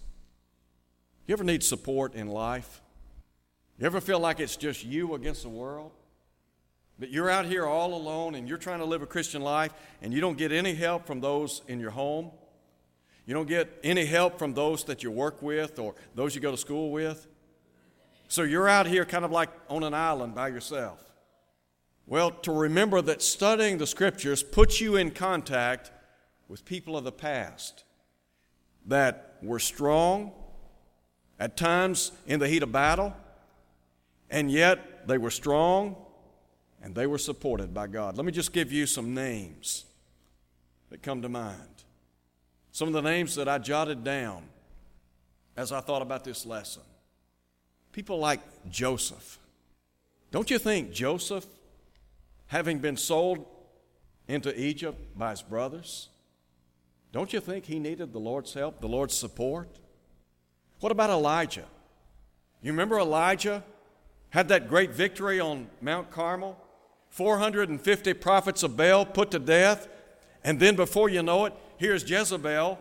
You 1.25 1.35
ever 1.35 1.45
need 1.45 1.63
support 1.63 2.17
in 2.17 2.27
life? 2.27 2.81
You 3.79 3.87
ever 3.87 4.01
feel 4.01 4.19
like 4.19 4.41
it's 4.41 4.57
just 4.57 4.85
you 4.85 5.15
against 5.15 5.45
the 5.45 5.51
world? 5.51 5.93
That 6.99 7.11
you're 7.11 7.31
out 7.31 7.47
here 7.47 7.65
all 7.65 7.95
alone 7.95 8.35
and 8.35 8.49
you're 8.49 8.59
trying 8.59 8.81
to 8.81 8.85
live 8.85 9.03
a 9.03 9.07
Christian 9.07 9.41
life 9.41 9.73
and 10.03 10.13
you 10.13 10.21
don't 10.21 10.37
get 10.37 10.51
any 10.51 10.75
help 10.75 11.07
from 11.07 11.21
those 11.21 11.63
in 11.69 11.79
your 11.79 11.93
home? 11.93 12.33
You 13.25 13.35
don't 13.35 13.49
get 13.49 13.71
any 13.85 14.05
help 14.05 14.37
from 14.37 14.55
those 14.55 14.83
that 14.87 15.05
you 15.05 15.13
work 15.13 15.43
with 15.43 15.79
or 15.79 15.95
those 16.17 16.35
you 16.35 16.41
go 16.41 16.51
to 16.51 16.57
school 16.57 16.91
with? 16.91 17.29
So 18.27 18.43
you're 18.43 18.69
out 18.69 18.89
here 18.89 19.05
kind 19.05 19.25
of 19.25 19.31
like 19.31 19.51
on 19.69 19.85
an 19.85 19.95
island 19.95 20.35
by 20.35 20.49
yourself. 20.49 21.01
Well, 22.05 22.33
to 22.33 22.51
remember 22.51 23.01
that 23.01 23.23
studying 23.23 23.79
the 23.79 23.87
scriptures 23.87 24.43
puts 24.43 24.81
you 24.81 24.97
in 24.97 25.13
contact 25.13 25.93
with 26.51 26.65
people 26.65 26.97
of 26.97 27.05
the 27.05 27.13
past 27.13 27.85
that 28.85 29.37
were 29.41 29.61
strong, 29.61 30.33
at 31.39 31.57
times 31.57 32.11
in 32.27 32.41
the 32.41 32.49
heat 32.49 32.65
of 32.65 32.73
battle, 32.73 33.15
and 34.31 34.51
yet 34.51 35.07
they 35.07 35.17
were 35.17 35.31
strong 35.31 35.95
and 36.83 36.93
they 36.93 37.07
were 37.07 37.19
supported 37.19 37.73
by 37.73 37.87
God. 37.87 38.17
Let 38.17 38.27
me 38.27 38.33
just 38.33 38.53
give 38.53 38.73
you 38.73 38.87
some 38.87 39.15
names 39.15 39.85
that 40.91 41.03
come 41.03 41.23
to 41.23 41.29
mind. 41.29 41.85
Some 42.73 42.89
of 42.89 42.95
the 42.95 43.03
names 43.03 43.37
that 43.37 43.49
I 43.49 43.59
jotted 43.59 44.03
down 44.03 44.43
as 45.57 45.71
I 45.71 45.81
thought 45.81 46.03
about 46.03 46.25
this 46.25 46.45
lesson. 46.45 46.83
People 47.93 48.19
like 48.19 48.41
Joseph. 48.69 49.39
Don't 50.33 50.51
you 50.51 50.59
think 50.59 50.91
Joseph, 50.91 51.47
having 52.49 52.81
been 52.81 52.97
sold 52.97 53.47
into 54.27 54.59
Egypt 54.61 55.17
by 55.17 55.31
his 55.31 55.43
brothers, 55.43 56.09
don't 57.13 57.33
you 57.33 57.41
think 57.41 57.67
he 57.67 57.79
needed 57.79 58.13
the 58.13 58.21
Lord's 58.21 58.55
help, 58.55 58.81
the 58.81 58.89
Lord's 58.89 59.15
support? 59.15 59.69
What 60.81 60.93
about 60.93 61.11
Elijah? 61.11 61.67
You 62.63 62.73
remember 62.73 62.99
Elijah 62.99 63.65
had 64.31 64.49
that 64.49 64.69
great 64.69 64.93
victory 64.93 65.41
on 65.41 65.69
Mount 65.81 66.11
Carmel? 66.11 66.57
450 67.11 68.15
prophets 68.15 68.63
of 68.63 68.77
Baal 68.77 69.05
put 69.05 69.31
to 69.33 69.39
death. 69.39 69.89
And 70.45 70.61
then 70.61 70.77
before 70.77 71.09
you 71.09 71.23
know 71.23 71.45
it, 71.47 71.55
here's 71.77 72.09
Jezebel, 72.09 72.79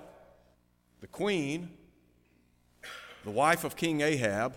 the 1.01 1.07
queen, 1.07 1.71
the 3.23 3.31
wife 3.31 3.63
of 3.63 3.75
King 3.75 4.01
Ahab, 4.01 4.55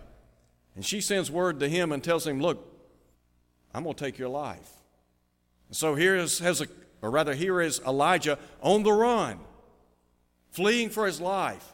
and 0.75 0.85
she 0.85 1.01
sends 1.01 1.31
word 1.31 1.61
to 1.61 1.69
him 1.69 1.93
and 1.93 2.03
tells 2.03 2.27
him, 2.27 2.41
Look, 2.41 2.69
I'm 3.75 3.85
going 3.85 3.97
to 3.97 4.05
take 4.05 4.19
your 4.19 4.29
life. 4.29 4.71
And 5.69 5.77
so 5.77 5.95
here 5.95 6.17
is 6.17 6.39
Hezekiah, 6.39 6.77
or 7.01 7.11
rather, 7.11 7.35
here 7.35 7.61
is 7.61 7.81
Elijah 7.87 8.39
on 8.61 8.83
the 8.83 8.93
run, 8.93 9.41
fleeing 10.53 10.91
for 10.91 11.07
his 11.07 11.21
life. 11.21 11.73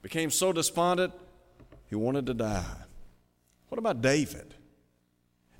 Became 0.00 0.30
so 0.30 0.52
despondent, 0.52 1.12
he 1.88 1.94
wanted 1.94 2.26
to 2.26 2.34
die. 2.34 2.64
What 3.68 3.78
about 3.78 4.00
David? 4.00 4.54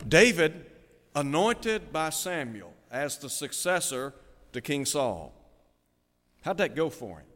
David 0.06 0.66
anointed 1.14 1.92
by 1.92 2.10
Samuel 2.10 2.72
as 2.90 3.18
the 3.18 3.28
successor 3.28 4.14
to 4.52 4.60
King 4.60 4.84
Saul. 4.84 5.32
How'd 6.42 6.58
that 6.58 6.74
go 6.74 6.90
for 6.90 7.18
him? 7.18 7.26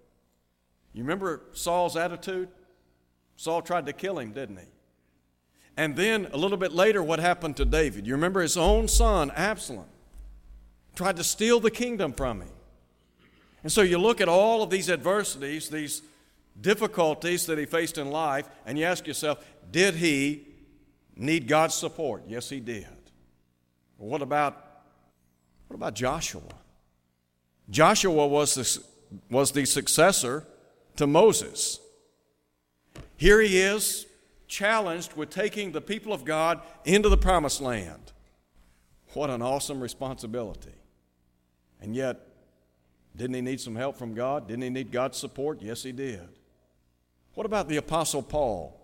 You 0.92 1.02
remember 1.02 1.42
Saul's 1.52 1.96
attitude? 1.96 2.48
Saul 3.36 3.62
tried 3.62 3.86
to 3.86 3.92
kill 3.92 4.18
him, 4.18 4.32
didn't 4.32 4.56
he? 4.56 4.66
And 5.76 5.94
then 5.94 6.28
a 6.32 6.38
little 6.38 6.56
bit 6.56 6.72
later, 6.72 7.02
what 7.02 7.18
happened 7.18 7.56
to 7.58 7.64
David? 7.64 8.06
You 8.06 8.14
remember 8.14 8.40
his 8.40 8.56
own 8.56 8.88
son, 8.88 9.30
Absalom, 9.32 9.86
tried 10.94 11.16
to 11.16 11.24
steal 11.24 11.60
the 11.60 11.70
kingdom 11.70 12.14
from 12.14 12.40
him. 12.40 12.48
And 13.66 13.72
so 13.72 13.82
you 13.82 13.98
look 13.98 14.20
at 14.20 14.28
all 14.28 14.62
of 14.62 14.70
these 14.70 14.88
adversities, 14.88 15.68
these 15.68 16.00
difficulties 16.60 17.46
that 17.46 17.58
he 17.58 17.64
faced 17.64 17.98
in 17.98 18.12
life, 18.12 18.48
and 18.64 18.78
you 18.78 18.84
ask 18.84 19.08
yourself, 19.08 19.44
did 19.72 19.96
he 19.96 20.46
need 21.16 21.48
God's 21.48 21.74
support? 21.74 22.22
Yes, 22.28 22.48
he 22.48 22.60
did. 22.60 22.86
What 23.96 24.22
about, 24.22 24.84
what 25.66 25.74
about 25.74 25.94
Joshua? 25.94 26.42
Joshua 27.68 28.28
was 28.28 28.54
the, 28.54 28.84
was 29.30 29.50
the 29.50 29.64
successor 29.64 30.46
to 30.94 31.08
Moses. 31.08 31.80
Here 33.16 33.40
he 33.40 33.58
is, 33.58 34.06
challenged 34.46 35.14
with 35.14 35.30
taking 35.30 35.72
the 35.72 35.80
people 35.80 36.12
of 36.12 36.24
God 36.24 36.60
into 36.84 37.08
the 37.08 37.16
promised 37.16 37.60
land. 37.60 38.12
What 39.14 39.28
an 39.28 39.42
awesome 39.42 39.80
responsibility. 39.80 40.76
And 41.80 41.96
yet, 41.96 42.25
didn't 43.16 43.34
he 43.34 43.40
need 43.40 43.60
some 43.60 43.74
help 43.74 43.96
from 43.96 44.14
God? 44.14 44.46
Didn't 44.46 44.62
he 44.62 44.70
need 44.70 44.92
God's 44.92 45.16
support? 45.16 45.62
Yes, 45.62 45.82
he 45.82 45.92
did. 45.92 46.28
What 47.34 47.46
about 47.46 47.68
the 47.68 47.76
Apostle 47.76 48.22
Paul? 48.22 48.78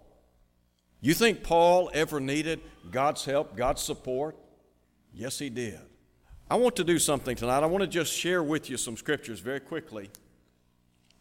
You 1.00 1.14
think 1.14 1.42
Paul 1.42 1.90
ever 1.92 2.20
needed 2.20 2.60
God's 2.90 3.24
help, 3.24 3.56
God's 3.56 3.82
support? 3.82 4.36
Yes, 5.12 5.38
he 5.38 5.50
did. 5.50 5.80
I 6.48 6.56
want 6.56 6.76
to 6.76 6.84
do 6.84 6.98
something 6.98 7.36
tonight. 7.36 7.62
I 7.62 7.66
want 7.66 7.82
to 7.82 7.88
just 7.88 8.12
share 8.12 8.42
with 8.42 8.70
you 8.70 8.76
some 8.76 8.96
scriptures 8.96 9.40
very 9.40 9.60
quickly. 9.60 10.10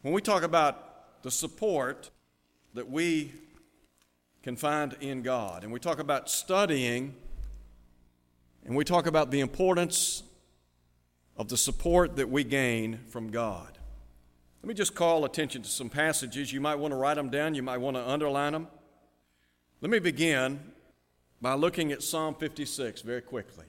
When 0.02 0.14
we 0.14 0.22
talk 0.22 0.44
about 0.44 1.22
the 1.24 1.32
support 1.32 2.12
that 2.74 2.90
we 2.90 3.32
can 4.44 4.56
find 4.56 4.96
in 5.02 5.22
God, 5.22 5.64
and 5.64 5.72
we 5.72 5.80
talk 5.80 6.00
about 6.00 6.30
studying, 6.30 7.16
and 8.66 8.76
we 8.76 8.84
talk 8.84 9.06
about 9.06 9.32
the 9.32 9.40
importance 9.40 10.24
of 11.42 11.48
the 11.48 11.58
support 11.58 12.18
that 12.18 12.30
we 12.30 12.44
gain 12.44 13.00
from 13.10 13.32
God. 13.32 13.80
Let 14.62 14.68
me 14.68 14.76
just 14.76 14.94
call 14.94 15.26
attention 15.26 15.64
to 15.64 15.70
some 15.70 15.90
passages. 15.90 16.54
You 16.54 16.62
might 16.62 16.76
want 16.76 16.92
to 16.92 16.96
write 16.96 17.16
them 17.16 17.32
down, 17.32 17.56
you 17.56 17.64
might 17.64 17.80
want 17.80 17.98
to 17.98 18.08
underline 18.08 18.54
them. 18.54 18.68
Let 19.82 19.90
me 19.90 19.98
begin 19.98 20.60
by 21.42 21.56
looking 21.56 21.92
at 21.92 22.04
Psalm 22.04 22.36
56 22.36 23.02
very 23.02 23.24
quickly. 23.24 23.66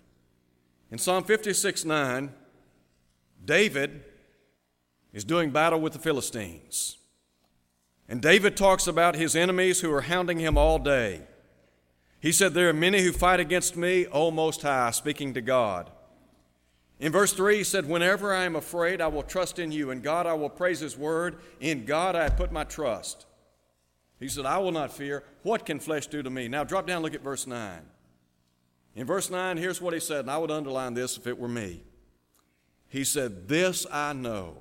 In 0.90 0.98
Psalm 0.98 1.24
56 1.24 1.86
9, 1.86 2.34
David 3.42 4.04
is 5.14 5.24
doing 5.24 5.48
battle 5.48 5.80
with 5.80 5.94
the 5.94 5.98
Philistines. 5.98 6.98
And 8.06 8.20
David 8.20 8.54
talks 8.54 8.86
about 8.86 9.14
his 9.14 9.34
enemies 9.34 9.80
who 9.80 9.90
are 9.94 10.02
hounding 10.02 10.40
him 10.40 10.58
all 10.58 10.78
day. 10.78 11.22
He 12.20 12.32
said, 12.32 12.52
There 12.52 12.68
are 12.68 12.74
many 12.74 13.00
who 13.00 13.12
fight 13.12 13.40
against 13.40 13.78
me, 13.78 14.06
O 14.08 14.30
Most 14.30 14.60
High, 14.60 14.90
speaking 14.90 15.32
to 15.32 15.40
God. 15.40 15.90
In 17.02 17.10
verse 17.10 17.32
3, 17.32 17.56
he 17.56 17.64
said, 17.64 17.88
Whenever 17.88 18.32
I 18.32 18.44
am 18.44 18.54
afraid, 18.54 19.00
I 19.00 19.08
will 19.08 19.24
trust 19.24 19.58
in 19.58 19.72
you. 19.72 19.90
In 19.90 20.02
God, 20.02 20.24
I 20.24 20.34
will 20.34 20.48
praise 20.48 20.78
his 20.78 20.96
word. 20.96 21.36
In 21.58 21.84
God, 21.84 22.14
I 22.14 22.22
have 22.22 22.36
put 22.36 22.52
my 22.52 22.62
trust. 22.62 23.26
He 24.20 24.28
said, 24.28 24.46
I 24.46 24.58
will 24.58 24.70
not 24.70 24.92
fear. 24.92 25.24
What 25.42 25.66
can 25.66 25.80
flesh 25.80 26.06
do 26.06 26.22
to 26.22 26.30
me? 26.30 26.46
Now, 26.46 26.62
drop 26.62 26.86
down, 26.86 27.02
look 27.02 27.14
at 27.14 27.24
verse 27.24 27.44
9. 27.44 27.80
In 28.94 29.04
verse 29.04 29.30
9, 29.30 29.56
here's 29.56 29.80
what 29.80 29.94
he 29.94 29.98
said, 29.98 30.20
and 30.20 30.30
I 30.30 30.38
would 30.38 30.52
underline 30.52 30.94
this 30.94 31.16
if 31.16 31.26
it 31.26 31.36
were 31.36 31.48
me. 31.48 31.82
He 32.86 33.02
said, 33.02 33.48
This 33.48 33.84
I 33.90 34.12
know, 34.12 34.58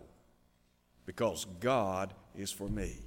because 1.06 1.46
God 1.60 2.12
is 2.36 2.52
for 2.52 2.68
me. 2.68 3.04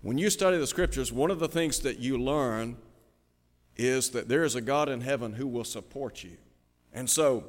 When 0.00 0.16
you 0.16 0.30
study 0.30 0.56
the 0.56 0.66
scriptures, 0.66 1.12
one 1.12 1.30
of 1.30 1.38
the 1.38 1.48
things 1.48 1.80
that 1.80 1.98
you 1.98 2.16
learn 2.16 2.78
is 3.76 4.08
that 4.12 4.28
there 4.30 4.44
is 4.44 4.54
a 4.54 4.62
God 4.62 4.88
in 4.88 5.02
heaven 5.02 5.34
who 5.34 5.46
will 5.46 5.64
support 5.64 6.24
you. 6.24 6.38
And 6.94 7.10
so, 7.10 7.44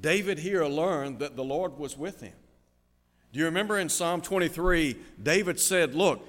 David 0.00 0.38
here 0.38 0.64
learned 0.64 1.18
that 1.20 1.36
the 1.36 1.44
Lord 1.44 1.78
was 1.78 1.96
with 1.96 2.20
him. 2.20 2.34
Do 3.32 3.38
you 3.38 3.44
remember 3.44 3.78
in 3.78 3.88
Psalm 3.88 4.20
23, 4.20 4.96
David 5.22 5.60
said, 5.60 5.94
Look, 5.94 6.26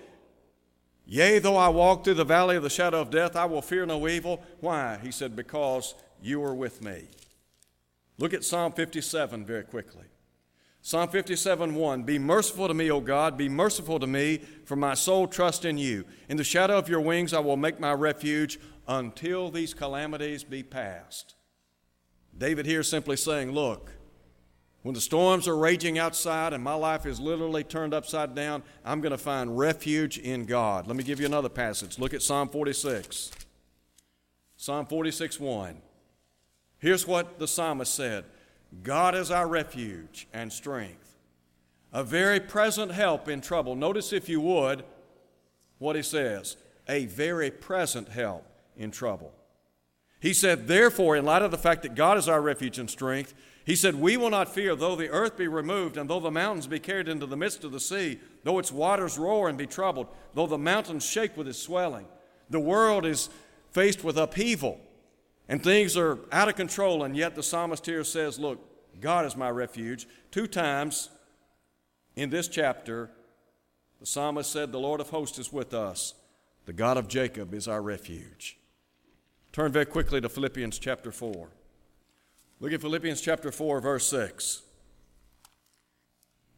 Yea, 1.10 1.40
though 1.40 1.56
I 1.56 1.70
walk 1.70 2.04
through 2.04 2.16
the 2.16 2.26
valley 2.26 2.58
of 2.58 2.64
the 2.64 2.70
shadow 2.70 3.00
of 3.00 3.10
death, 3.10 3.38
I 3.38 3.46
will 3.46 3.62
fear 3.62 3.86
no 3.86 4.10
evil. 4.10 4.44
Why? 4.60 5.00
He 5.02 5.12
said, 5.12 5.38
Because 5.38 5.96
you 6.22 6.44
are 6.44 6.54
with 6.54 6.84
me. 6.84 7.08
Look 8.18 8.34
at 8.34 8.44
Psalm 8.44 8.74
57 8.74 9.46
very 9.46 9.64
quickly. 9.64 10.04
Psalm 10.82 11.08
57 11.08 11.76
1 11.76 12.04
Be 12.04 12.20
merciful 12.20 12.68
to 12.68 12.74
me, 12.74 12.92
O 12.92 13.00
God, 13.00 13.38
be 13.38 13.48
merciful 13.48 14.00
to 14.00 14.08
me, 14.08 14.42
for 14.66 14.76
my 14.76 14.96
soul 14.96 15.28
trusts 15.28 15.64
in 15.64 15.78
you. 15.78 16.04
In 16.28 16.36
the 16.36 16.44
shadow 16.44 16.78
of 16.78 16.90
your 16.90 17.02
wings 17.02 17.34
I 17.34 17.40
will 17.40 17.58
make 17.58 17.80
my 17.80 17.94
refuge 17.94 18.60
until 18.86 19.50
these 19.50 19.74
calamities 19.74 20.44
be 20.44 20.62
past. 20.62 21.36
David 22.38 22.65
here 22.65 22.84
simply 22.84 23.17
saying, 23.17 23.52
Look, 23.52 23.91
when 24.84 24.93
the 24.93 25.02
storms 25.02 25.47
are 25.47 25.58
raging 25.58 25.97
outside 25.97 26.54
and 26.54 26.63
my 26.63 26.76
life 26.76 27.06
is 27.06 27.19
literally 27.19 27.63
turned 27.63 27.93
upside 27.93 28.36
down, 28.36 28.63
I'm 28.86 29.02
going 29.02 29.12
to 29.12 29.17
find 29.17 29.58
refuge 29.58 30.17
in 30.17 30.45
God. 30.45 30.88
Let 30.88 30.95
me 30.95 31.04
give 31.04 31.19
you 31.19 31.26
another 31.26 31.50
passage. 31.50 32.00
Look 32.00 32.13
at 32.13 32.21
Psalm 32.21 32.50
46. 32.50 33.32
Psalm 34.56 34.86
46 34.86 35.39
1. 35.39 35.82
Here's 36.80 37.08
what 37.08 37.39
the 37.39 37.47
psalmist 37.47 37.93
said 37.93 38.26
God 38.84 39.15
is 39.15 39.32
our 39.32 39.47
refuge 39.47 40.28
and 40.34 40.54
strength, 40.54 41.15
a 41.91 42.04
very 42.04 42.39
present 42.39 42.91
help 42.91 43.28
in 43.28 43.41
trouble. 43.41 43.76
Notice, 43.76 44.13
if 44.13 44.30
you 44.30 44.41
would, 44.41 44.84
what 45.80 45.95
he 45.95 46.02
says 46.02 46.58
a 46.89 47.06
very 47.06 47.52
present 47.52 48.10
help 48.10 48.45
in 48.78 48.91
trouble. 48.91 49.34
He 50.20 50.34
said, 50.34 50.68
therefore, 50.68 51.16
in 51.16 51.26
light 51.26 51.44
of 51.44 51.52
the 51.52 51.58
fact 51.58 51.84
that 51.84 51.96
God 51.96 52.18
is 52.18 52.28
our 52.28 52.42
refuge 52.42 52.80
and 52.80 52.90
strength, 52.90 53.34
he 53.68 53.76
said, 53.76 53.96
We 53.96 54.16
will 54.16 54.30
not 54.30 54.54
fear, 54.54 54.76
though 54.76 54.96
the 54.96 55.10
earth 55.10 55.38
be 55.38 55.48
removed, 55.48 55.98
and 55.98 56.10
though 56.10 56.22
the 56.22 56.32
mountains 56.32 56.68
be 56.68 56.80
carried 56.80 57.10
into 57.10 57.26
the 57.26 57.36
midst 57.36 57.66
of 57.66 57.74
the 57.74 57.82
sea, 57.82 58.18
though 58.46 58.60
its 58.60 58.72
waters 58.72 59.18
roar 59.18 59.50
and 59.50 59.58
be 59.58 59.68
troubled, 59.68 60.08
though 60.34 60.48
the 60.48 60.58
mountains 60.58 61.06
shake 61.06 61.36
with 61.36 61.50
its 61.50 61.60
swelling. 61.60 62.08
The 62.50 62.62
world 62.62 63.06
is 63.06 63.30
faced 63.72 64.06
with 64.06 64.18
upheaval, 64.18 64.80
and 65.50 65.62
things 65.62 65.98
are 65.98 66.18
out 66.32 66.48
of 66.48 66.56
control, 66.56 67.04
and 67.04 67.16
yet 67.16 67.36
the 67.36 67.44
psalmist 67.44 67.86
here 67.86 68.06
says, 68.06 68.40
Look, 68.40 68.60
God 69.02 69.26
is 69.26 69.36
my 69.36 69.50
refuge. 69.50 70.08
Two 70.32 70.48
times 70.48 71.10
in 72.16 72.30
this 72.30 72.48
chapter, 72.48 73.12
the 74.00 74.06
psalmist 74.06 74.50
said, 74.50 74.72
The 74.72 74.80
Lord 74.80 75.02
of 75.02 75.10
hosts 75.10 75.40
is 75.40 75.52
with 75.52 75.74
us, 75.74 76.14
the 76.66 76.74
God 76.74 76.96
of 76.96 77.10
Jacob 77.10 77.54
is 77.54 77.68
our 77.68 77.82
refuge. 77.82 78.57
Turn 79.58 79.72
very 79.72 79.88
quickly 79.88 80.22
to 80.22 80.30
Philippians 80.30 80.78
chapter 80.78 81.12
4. 81.12 81.50
Look 82.60 82.74
at 82.74 82.80
Philippians 82.80 83.20
chapter 83.20 83.52
4, 83.52 83.82
verse 83.82 84.06
6. 84.08 84.62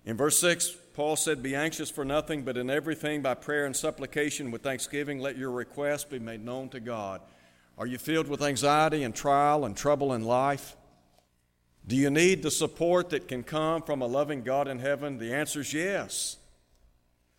In 0.04 0.18
verse 0.18 0.38
6, 0.40 0.76
Paul 0.96 1.16
said, 1.16 1.42
Be 1.42 1.56
anxious 1.56 1.90
for 1.90 2.04
nothing, 2.04 2.44
but 2.44 2.58
in 2.58 2.70
everything 2.70 3.22
by 3.22 3.36
prayer 3.36 3.66
and 3.66 3.74
supplication 3.74 4.52
with 4.52 4.64
thanksgiving, 4.64 5.18
let 5.18 5.38
your 5.38 5.52
requests 5.52 6.04
be 6.04 6.20
made 6.20 6.44
known 6.44 6.68
to 6.72 6.82
God. 6.82 7.22
Are 7.78 7.88
you 7.88 7.98
filled 7.98 8.28
with 8.28 8.44
anxiety 8.44 9.04
and 9.04 9.16
trial 9.16 9.64
and 9.64 9.78
trouble 9.78 10.12
in 10.12 10.26
life? 10.26 10.76
Do 11.88 11.96
you 11.96 12.10
need 12.10 12.44
the 12.44 12.52
support 12.52 13.12
that 13.12 13.30
can 13.30 13.44
come 13.44 13.82
from 13.82 14.02
a 14.02 14.08
loving 14.08 14.44
God 14.44 14.68
in 14.68 14.80
heaven? 14.80 15.20
The 15.20 15.34
answer 15.34 15.62
is 15.62 15.74
yes. 15.74 16.36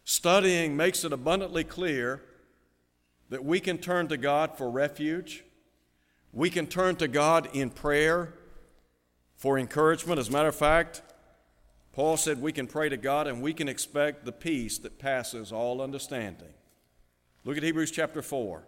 Studying 0.04 0.74
makes 0.74 1.04
it 1.04 1.12
abundantly 1.12 1.64
clear 1.64 2.22
that 3.28 3.44
we 3.44 3.60
can 3.60 3.76
turn 3.76 4.08
to 4.08 4.16
God 4.16 4.56
for 4.56 4.70
refuge. 4.70 5.44
We 6.32 6.50
can 6.50 6.66
turn 6.66 6.96
to 6.96 7.08
God 7.08 7.48
in 7.52 7.70
prayer 7.70 8.34
for 9.36 9.58
encouragement. 9.58 10.18
As 10.18 10.28
a 10.28 10.32
matter 10.32 10.48
of 10.48 10.54
fact, 10.54 11.02
Paul 11.92 12.16
said 12.16 12.40
we 12.40 12.52
can 12.52 12.66
pray 12.66 12.88
to 12.88 12.96
God 12.96 13.26
and 13.26 13.42
we 13.42 13.52
can 13.52 13.68
expect 13.68 14.24
the 14.24 14.32
peace 14.32 14.78
that 14.78 14.98
passes 14.98 15.50
all 15.50 15.82
understanding. 15.82 16.54
Look 17.44 17.56
at 17.56 17.62
Hebrews 17.62 17.90
chapter 17.90 18.22
4. 18.22 18.62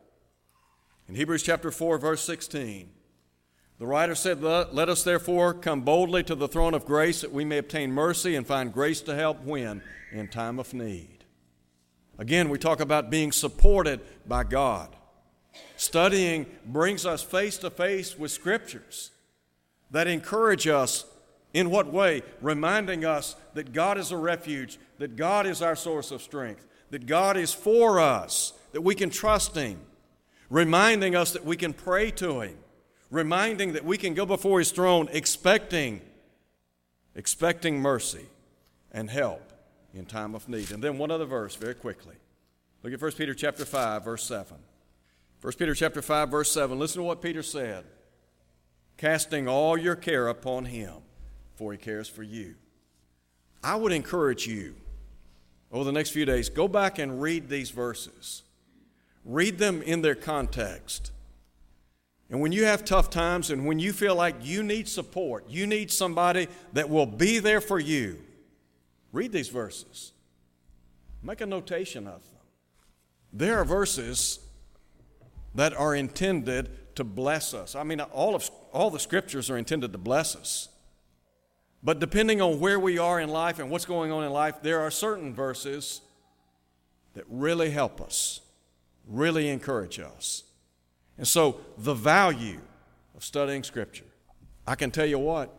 In 1.09 1.15
Hebrews 1.15 1.43
chapter 1.43 1.71
4, 1.71 1.99
verse 1.99 2.23
16, 2.25 2.91
the 3.79 3.87
writer 3.87 4.15
said, 4.15 4.43
Let 4.43 4.89
us 4.89 5.03
therefore 5.03 5.55
come 5.55 5.83
boldly 5.83 6.23
to 6.25 6.35
the 6.35 6.49
throne 6.49 6.75
of 6.75 6.85
grace 6.85 7.21
that 7.21 7.33
we 7.33 7.45
may 7.45 7.59
obtain 7.59 7.93
mercy 7.93 8.35
and 8.35 8.47
find 8.47 8.73
grace 8.73 9.01
to 9.03 9.15
help 9.15 9.43
when? 9.45 9.83
In 10.13 10.29
time 10.29 10.59
of 10.59 10.73
need. 10.75 11.25
Again, 12.19 12.49
we 12.49 12.59
talk 12.59 12.81
about 12.81 13.11
being 13.11 13.33
supported 13.33 14.01
by 14.27 14.45
God. 14.45 14.95
Studying 15.77 16.47
brings 16.65 17.05
us 17.05 17.23
face 17.23 17.59
to 17.59 17.71
face 17.71 18.19
with 18.19 18.31
scriptures 18.31 19.11
that 19.91 20.07
encourage 20.07 20.67
us 20.67 21.05
in 21.53 21.71
what 21.71 21.93
way? 21.93 22.23
Reminding 22.41 23.05
us 23.05 23.37
that 23.55 23.73
God 23.73 23.99
is 23.99 24.11
a 24.11 24.17
refuge, 24.17 24.79
that 24.99 25.17
God 25.17 25.47
is 25.47 25.61
our 25.61 25.77
source 25.77 26.11
of 26.11 26.23
strength, 26.23 26.67
that 26.91 27.07
God 27.07 27.37
is 27.37 27.53
for 27.53 28.01
us, 28.01 28.53
that 28.73 28.81
we 28.81 28.95
can 28.95 29.11
trust 29.11 29.55
Him, 29.55 29.79
reminding 30.49 31.15
us 31.15 31.33
that 31.33 31.45
we 31.45 31.57
can 31.57 31.73
pray 31.73 32.11
to 32.13 32.41
Him, 32.41 32.57
reminding 33.11 33.75
that 33.75 33.85
we 33.85 33.99
can 33.99 34.15
go 34.15 34.25
before 34.25 34.59
His 34.59 34.71
throne 34.71 35.09
expecting, 35.13 36.01
expecting 37.15 37.79
mercy 37.81 38.27
and 38.93 39.11
help 39.11 39.53
in 39.95 40.07
time 40.07 40.35
of 40.35 40.49
need. 40.49 40.71
And 40.71 40.83
then 40.83 40.97
one 40.97 41.11
other 41.11 41.27
verse 41.27 41.55
very 41.55 41.75
quickly. 41.75 42.15
Look 42.83 42.93
at 42.93 43.01
1 43.01 43.13
Peter 43.13 43.35
chapter 43.35 43.65
5, 43.65 44.05
verse 44.05 44.25
7. 44.25 44.57
1 45.43 45.53
Peter 45.55 45.75
chapter 45.75 46.01
5, 46.01 46.31
verse 46.31 46.53
7. 46.53 46.79
Listen 46.79 47.01
to 47.01 47.05
what 47.05 47.21
Peter 47.21 47.43
said 47.43 47.85
casting 48.97 49.49
all 49.49 49.77
your 49.77 49.97
care 49.97 50.29
upon 50.29 50.65
Him, 50.65 50.95
for 51.57 51.73
He 51.73 51.79
cares 51.79 52.09
for 52.09 52.23
you. 52.23 52.55
I 53.65 53.75
would 53.75 53.93
encourage 53.93 54.47
you 54.47 54.77
over 55.73 55.85
the 55.85 55.93
next 55.93 56.11
few 56.11 56.27
days, 56.27 56.51
go 56.51 56.69
back 56.69 56.99
and 56.99 57.21
read 57.21 57.49
these 57.49 57.71
verses. 57.71 58.43
Read 59.25 59.59
them 59.59 59.81
in 59.83 60.03
their 60.03 60.15
context. 60.15 61.13
And 62.31 62.41
when 62.41 62.53
you 62.53 62.65
have 62.65 62.85
tough 62.85 63.09
times 63.09 63.51
and 63.51 63.67
when 63.67 63.79
you 63.79 63.93
feel 63.93 64.15
like 64.15 64.37
you 64.43 64.63
need 64.63 64.87
support, 64.87 65.49
you 65.49 65.67
need 65.67 65.91
somebody 65.91 66.49
that 66.75 66.91
will 66.91 67.07
be 67.07 67.39
there 67.39 67.61
for 67.61 67.79
you, 67.79 68.19
read 69.13 69.33
these 69.33 69.49
verses. 69.49 70.13
Make 71.23 71.41
a 71.41 71.47
notation 71.47 72.07
of 72.07 72.23
them. 72.31 72.41
There 73.33 73.59
are 73.59 73.65
verses 73.65 74.41
that 75.55 75.75
are 75.75 75.95
intended 75.95 76.71
to 76.97 77.05
bless 77.05 77.55
us. 77.55 77.75
I 77.75 77.83
mean, 77.85 78.01
all, 78.01 78.35
of, 78.35 78.51
all 78.73 78.91
the 78.91 78.99
scriptures 78.99 79.51
are 79.51 79.57
intended 79.57 79.93
to 79.93 79.99
bless 79.99 80.37
us. 80.37 80.69
But 81.83 81.99
depending 81.99 82.41
on 82.41 82.61
where 82.61 82.79
we 82.79 82.99
are 82.99 83.21
in 83.21 83.29
life 83.29 83.59
and 83.59 83.71
what's 83.71 83.85
going 83.85 84.13
on 84.13 84.25
in 84.25 84.31
life, 84.31 84.63
there 84.63 84.81
are 84.81 84.91
certain 84.91 85.35
verses 85.35 86.01
that 87.15 87.25
really 87.29 87.71
help 87.71 88.01
us, 88.01 88.41
really 89.07 89.49
encourage 89.49 89.99
us. 89.99 90.45
And 91.19 91.27
so, 91.27 91.61
the 91.77 91.95
value 91.95 92.61
of 93.15 93.25
studying 93.25 93.63
Scripture, 93.63 94.07
I 94.67 94.77
can 94.77 94.91
tell 94.91 95.07
you 95.07 95.19
what, 95.19 95.55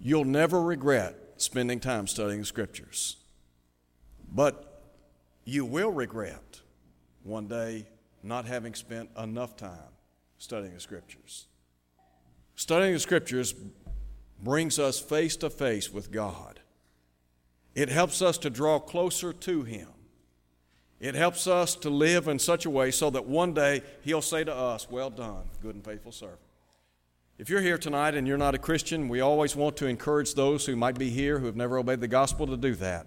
you'll 0.00 0.24
never 0.24 0.62
regret 0.62 1.16
spending 1.36 1.80
time 1.80 2.06
studying 2.06 2.40
the 2.40 2.46
Scriptures. 2.46 3.16
But 4.32 4.82
you 5.44 5.64
will 5.64 5.90
regret 5.90 6.60
one 7.24 7.48
day 7.48 7.86
not 8.22 8.46
having 8.46 8.74
spent 8.74 9.10
enough 9.18 9.56
time 9.56 9.92
studying 10.38 10.74
the 10.74 10.80
Scriptures. 10.80 11.46
Studying 12.54 12.92
the 12.92 13.00
Scriptures 13.00 13.54
brings 14.42 14.78
us 14.78 14.98
face 15.00 15.36
to 15.36 15.50
face 15.50 15.92
with 15.92 16.10
God. 16.10 16.60
It 17.74 17.88
helps 17.88 18.20
us 18.20 18.38
to 18.38 18.50
draw 18.50 18.78
closer 18.78 19.32
to 19.32 19.62
Him. 19.62 19.88
It 21.00 21.14
helps 21.14 21.46
us 21.46 21.74
to 21.76 21.90
live 21.90 22.28
in 22.28 22.38
such 22.38 22.64
a 22.64 22.70
way 22.70 22.90
so 22.90 23.10
that 23.10 23.26
one 23.26 23.54
day 23.54 23.82
He'll 24.02 24.22
say 24.22 24.44
to 24.44 24.54
us, 24.54 24.88
Well 24.90 25.10
done, 25.10 25.44
good 25.60 25.74
and 25.74 25.84
faithful 25.84 26.12
servant. 26.12 26.38
If 27.38 27.48
you're 27.48 27.62
here 27.62 27.78
tonight 27.78 28.14
and 28.14 28.28
you're 28.28 28.38
not 28.38 28.54
a 28.54 28.58
Christian, 28.58 29.08
we 29.08 29.20
always 29.20 29.56
want 29.56 29.76
to 29.78 29.86
encourage 29.86 30.34
those 30.34 30.66
who 30.66 30.76
might 30.76 30.98
be 30.98 31.10
here 31.10 31.38
who 31.38 31.46
have 31.46 31.56
never 31.56 31.78
obeyed 31.78 32.00
the 32.00 32.08
gospel 32.08 32.46
to 32.46 32.56
do 32.56 32.74
that. 32.76 33.06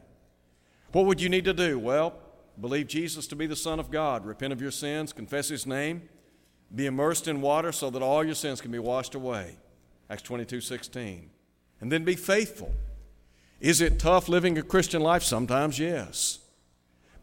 What 0.92 1.06
would 1.06 1.22
you 1.22 1.30
need 1.30 1.46
to 1.46 1.54
do? 1.54 1.78
Well, 1.80 2.16
believe 2.60 2.88
Jesus 2.88 3.28
to 3.28 3.36
be 3.36 3.48
the 3.48 3.56
Son 3.56 3.80
of 3.80 3.92
God, 3.92 4.26
repent 4.26 4.54
of 4.54 4.62
your 4.62 4.72
sins, 4.72 5.14
confess 5.14 5.50
His 5.50 5.66
name, 5.66 6.10
be 6.74 6.86
immersed 6.86 7.28
in 7.28 7.42
water 7.42 7.72
so 7.72 7.90
that 7.90 8.02
all 8.02 8.24
your 8.24 8.36
sins 8.36 8.62
can 8.62 8.72
be 8.72 8.80
washed 8.80 9.16
away. 9.16 9.58
Acts 10.10 10.24
22 10.24 10.62
16. 10.62 11.30
And 11.82 11.92
then 11.92 12.04
be 12.04 12.16
faithful. 12.16 12.74
Is 13.60 13.82
it 13.82 14.00
tough 14.00 14.30
living 14.30 14.58
a 14.58 14.62
Christian 14.64 15.02
life? 15.02 15.24
Sometimes, 15.24 15.80
yes. 15.80 16.40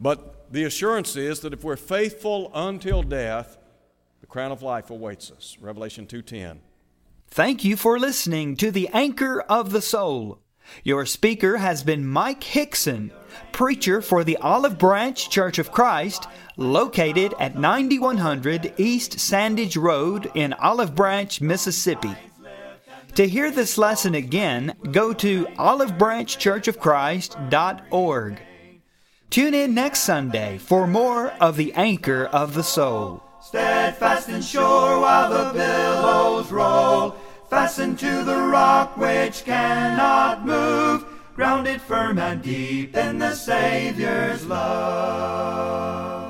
But 0.00 0.52
the 0.52 0.64
assurance 0.64 1.16
is 1.16 1.40
that 1.40 1.52
if 1.52 1.62
we're 1.62 1.76
faithful 1.76 2.50
until 2.54 3.02
death, 3.02 3.56
the 4.20 4.26
crown 4.26 4.52
of 4.52 4.62
life 4.62 4.90
awaits 4.90 5.30
us. 5.30 5.56
Revelation 5.60 6.06
2:10. 6.06 6.60
Thank 7.28 7.64
you 7.64 7.76
for 7.76 7.98
listening 7.98 8.56
to 8.56 8.70
the 8.70 8.88
Anchor 8.92 9.40
of 9.42 9.72
the 9.72 9.80
Soul. 9.80 10.40
Your 10.84 11.06
speaker 11.06 11.56
has 11.58 11.82
been 11.82 12.06
Mike 12.06 12.44
Hickson, 12.44 13.10
preacher 13.52 14.02
for 14.02 14.24
the 14.24 14.36
Olive 14.38 14.78
Branch 14.78 15.30
Church 15.30 15.58
of 15.58 15.72
Christ, 15.72 16.26
located 16.56 17.34
at 17.38 17.58
9100 17.58 18.72
East 18.78 19.18
Sandidge 19.18 19.76
Road 19.76 20.30
in 20.34 20.54
Olive 20.54 20.94
Branch, 20.94 21.38
Mississippi. 21.40 22.14
To 23.14 23.28
hear 23.28 23.50
this 23.50 23.76
lesson 23.76 24.14
again, 24.14 24.74
go 24.90 25.12
to 25.12 25.44
olivebranchchurchofchrist.org. 25.44 28.40
Tune 29.28 29.54
in 29.54 29.74
next 29.74 30.00
Sunday 30.00 30.56
for 30.58 30.86
more 30.86 31.30
of 31.40 31.56
the 31.56 31.72
Anchor 31.74 32.26
of 32.26 32.54
the 32.54 32.62
Soul. 32.62 33.22
Steadfast 33.42 34.28
and 34.28 34.44
sure 34.44 35.00
while 35.00 35.30
the 35.30 35.52
billows 35.52 36.50
roll 36.50 37.16
Fastened 37.52 37.98
to 37.98 38.24
the 38.24 38.34
rock 38.34 38.96
which 38.96 39.44
cannot 39.44 40.46
move, 40.46 41.04
grounded 41.36 41.82
firm 41.82 42.18
and 42.18 42.40
deep 42.40 42.96
in 42.96 43.18
the 43.18 43.34
Savior's 43.34 44.46
love. 44.46 46.21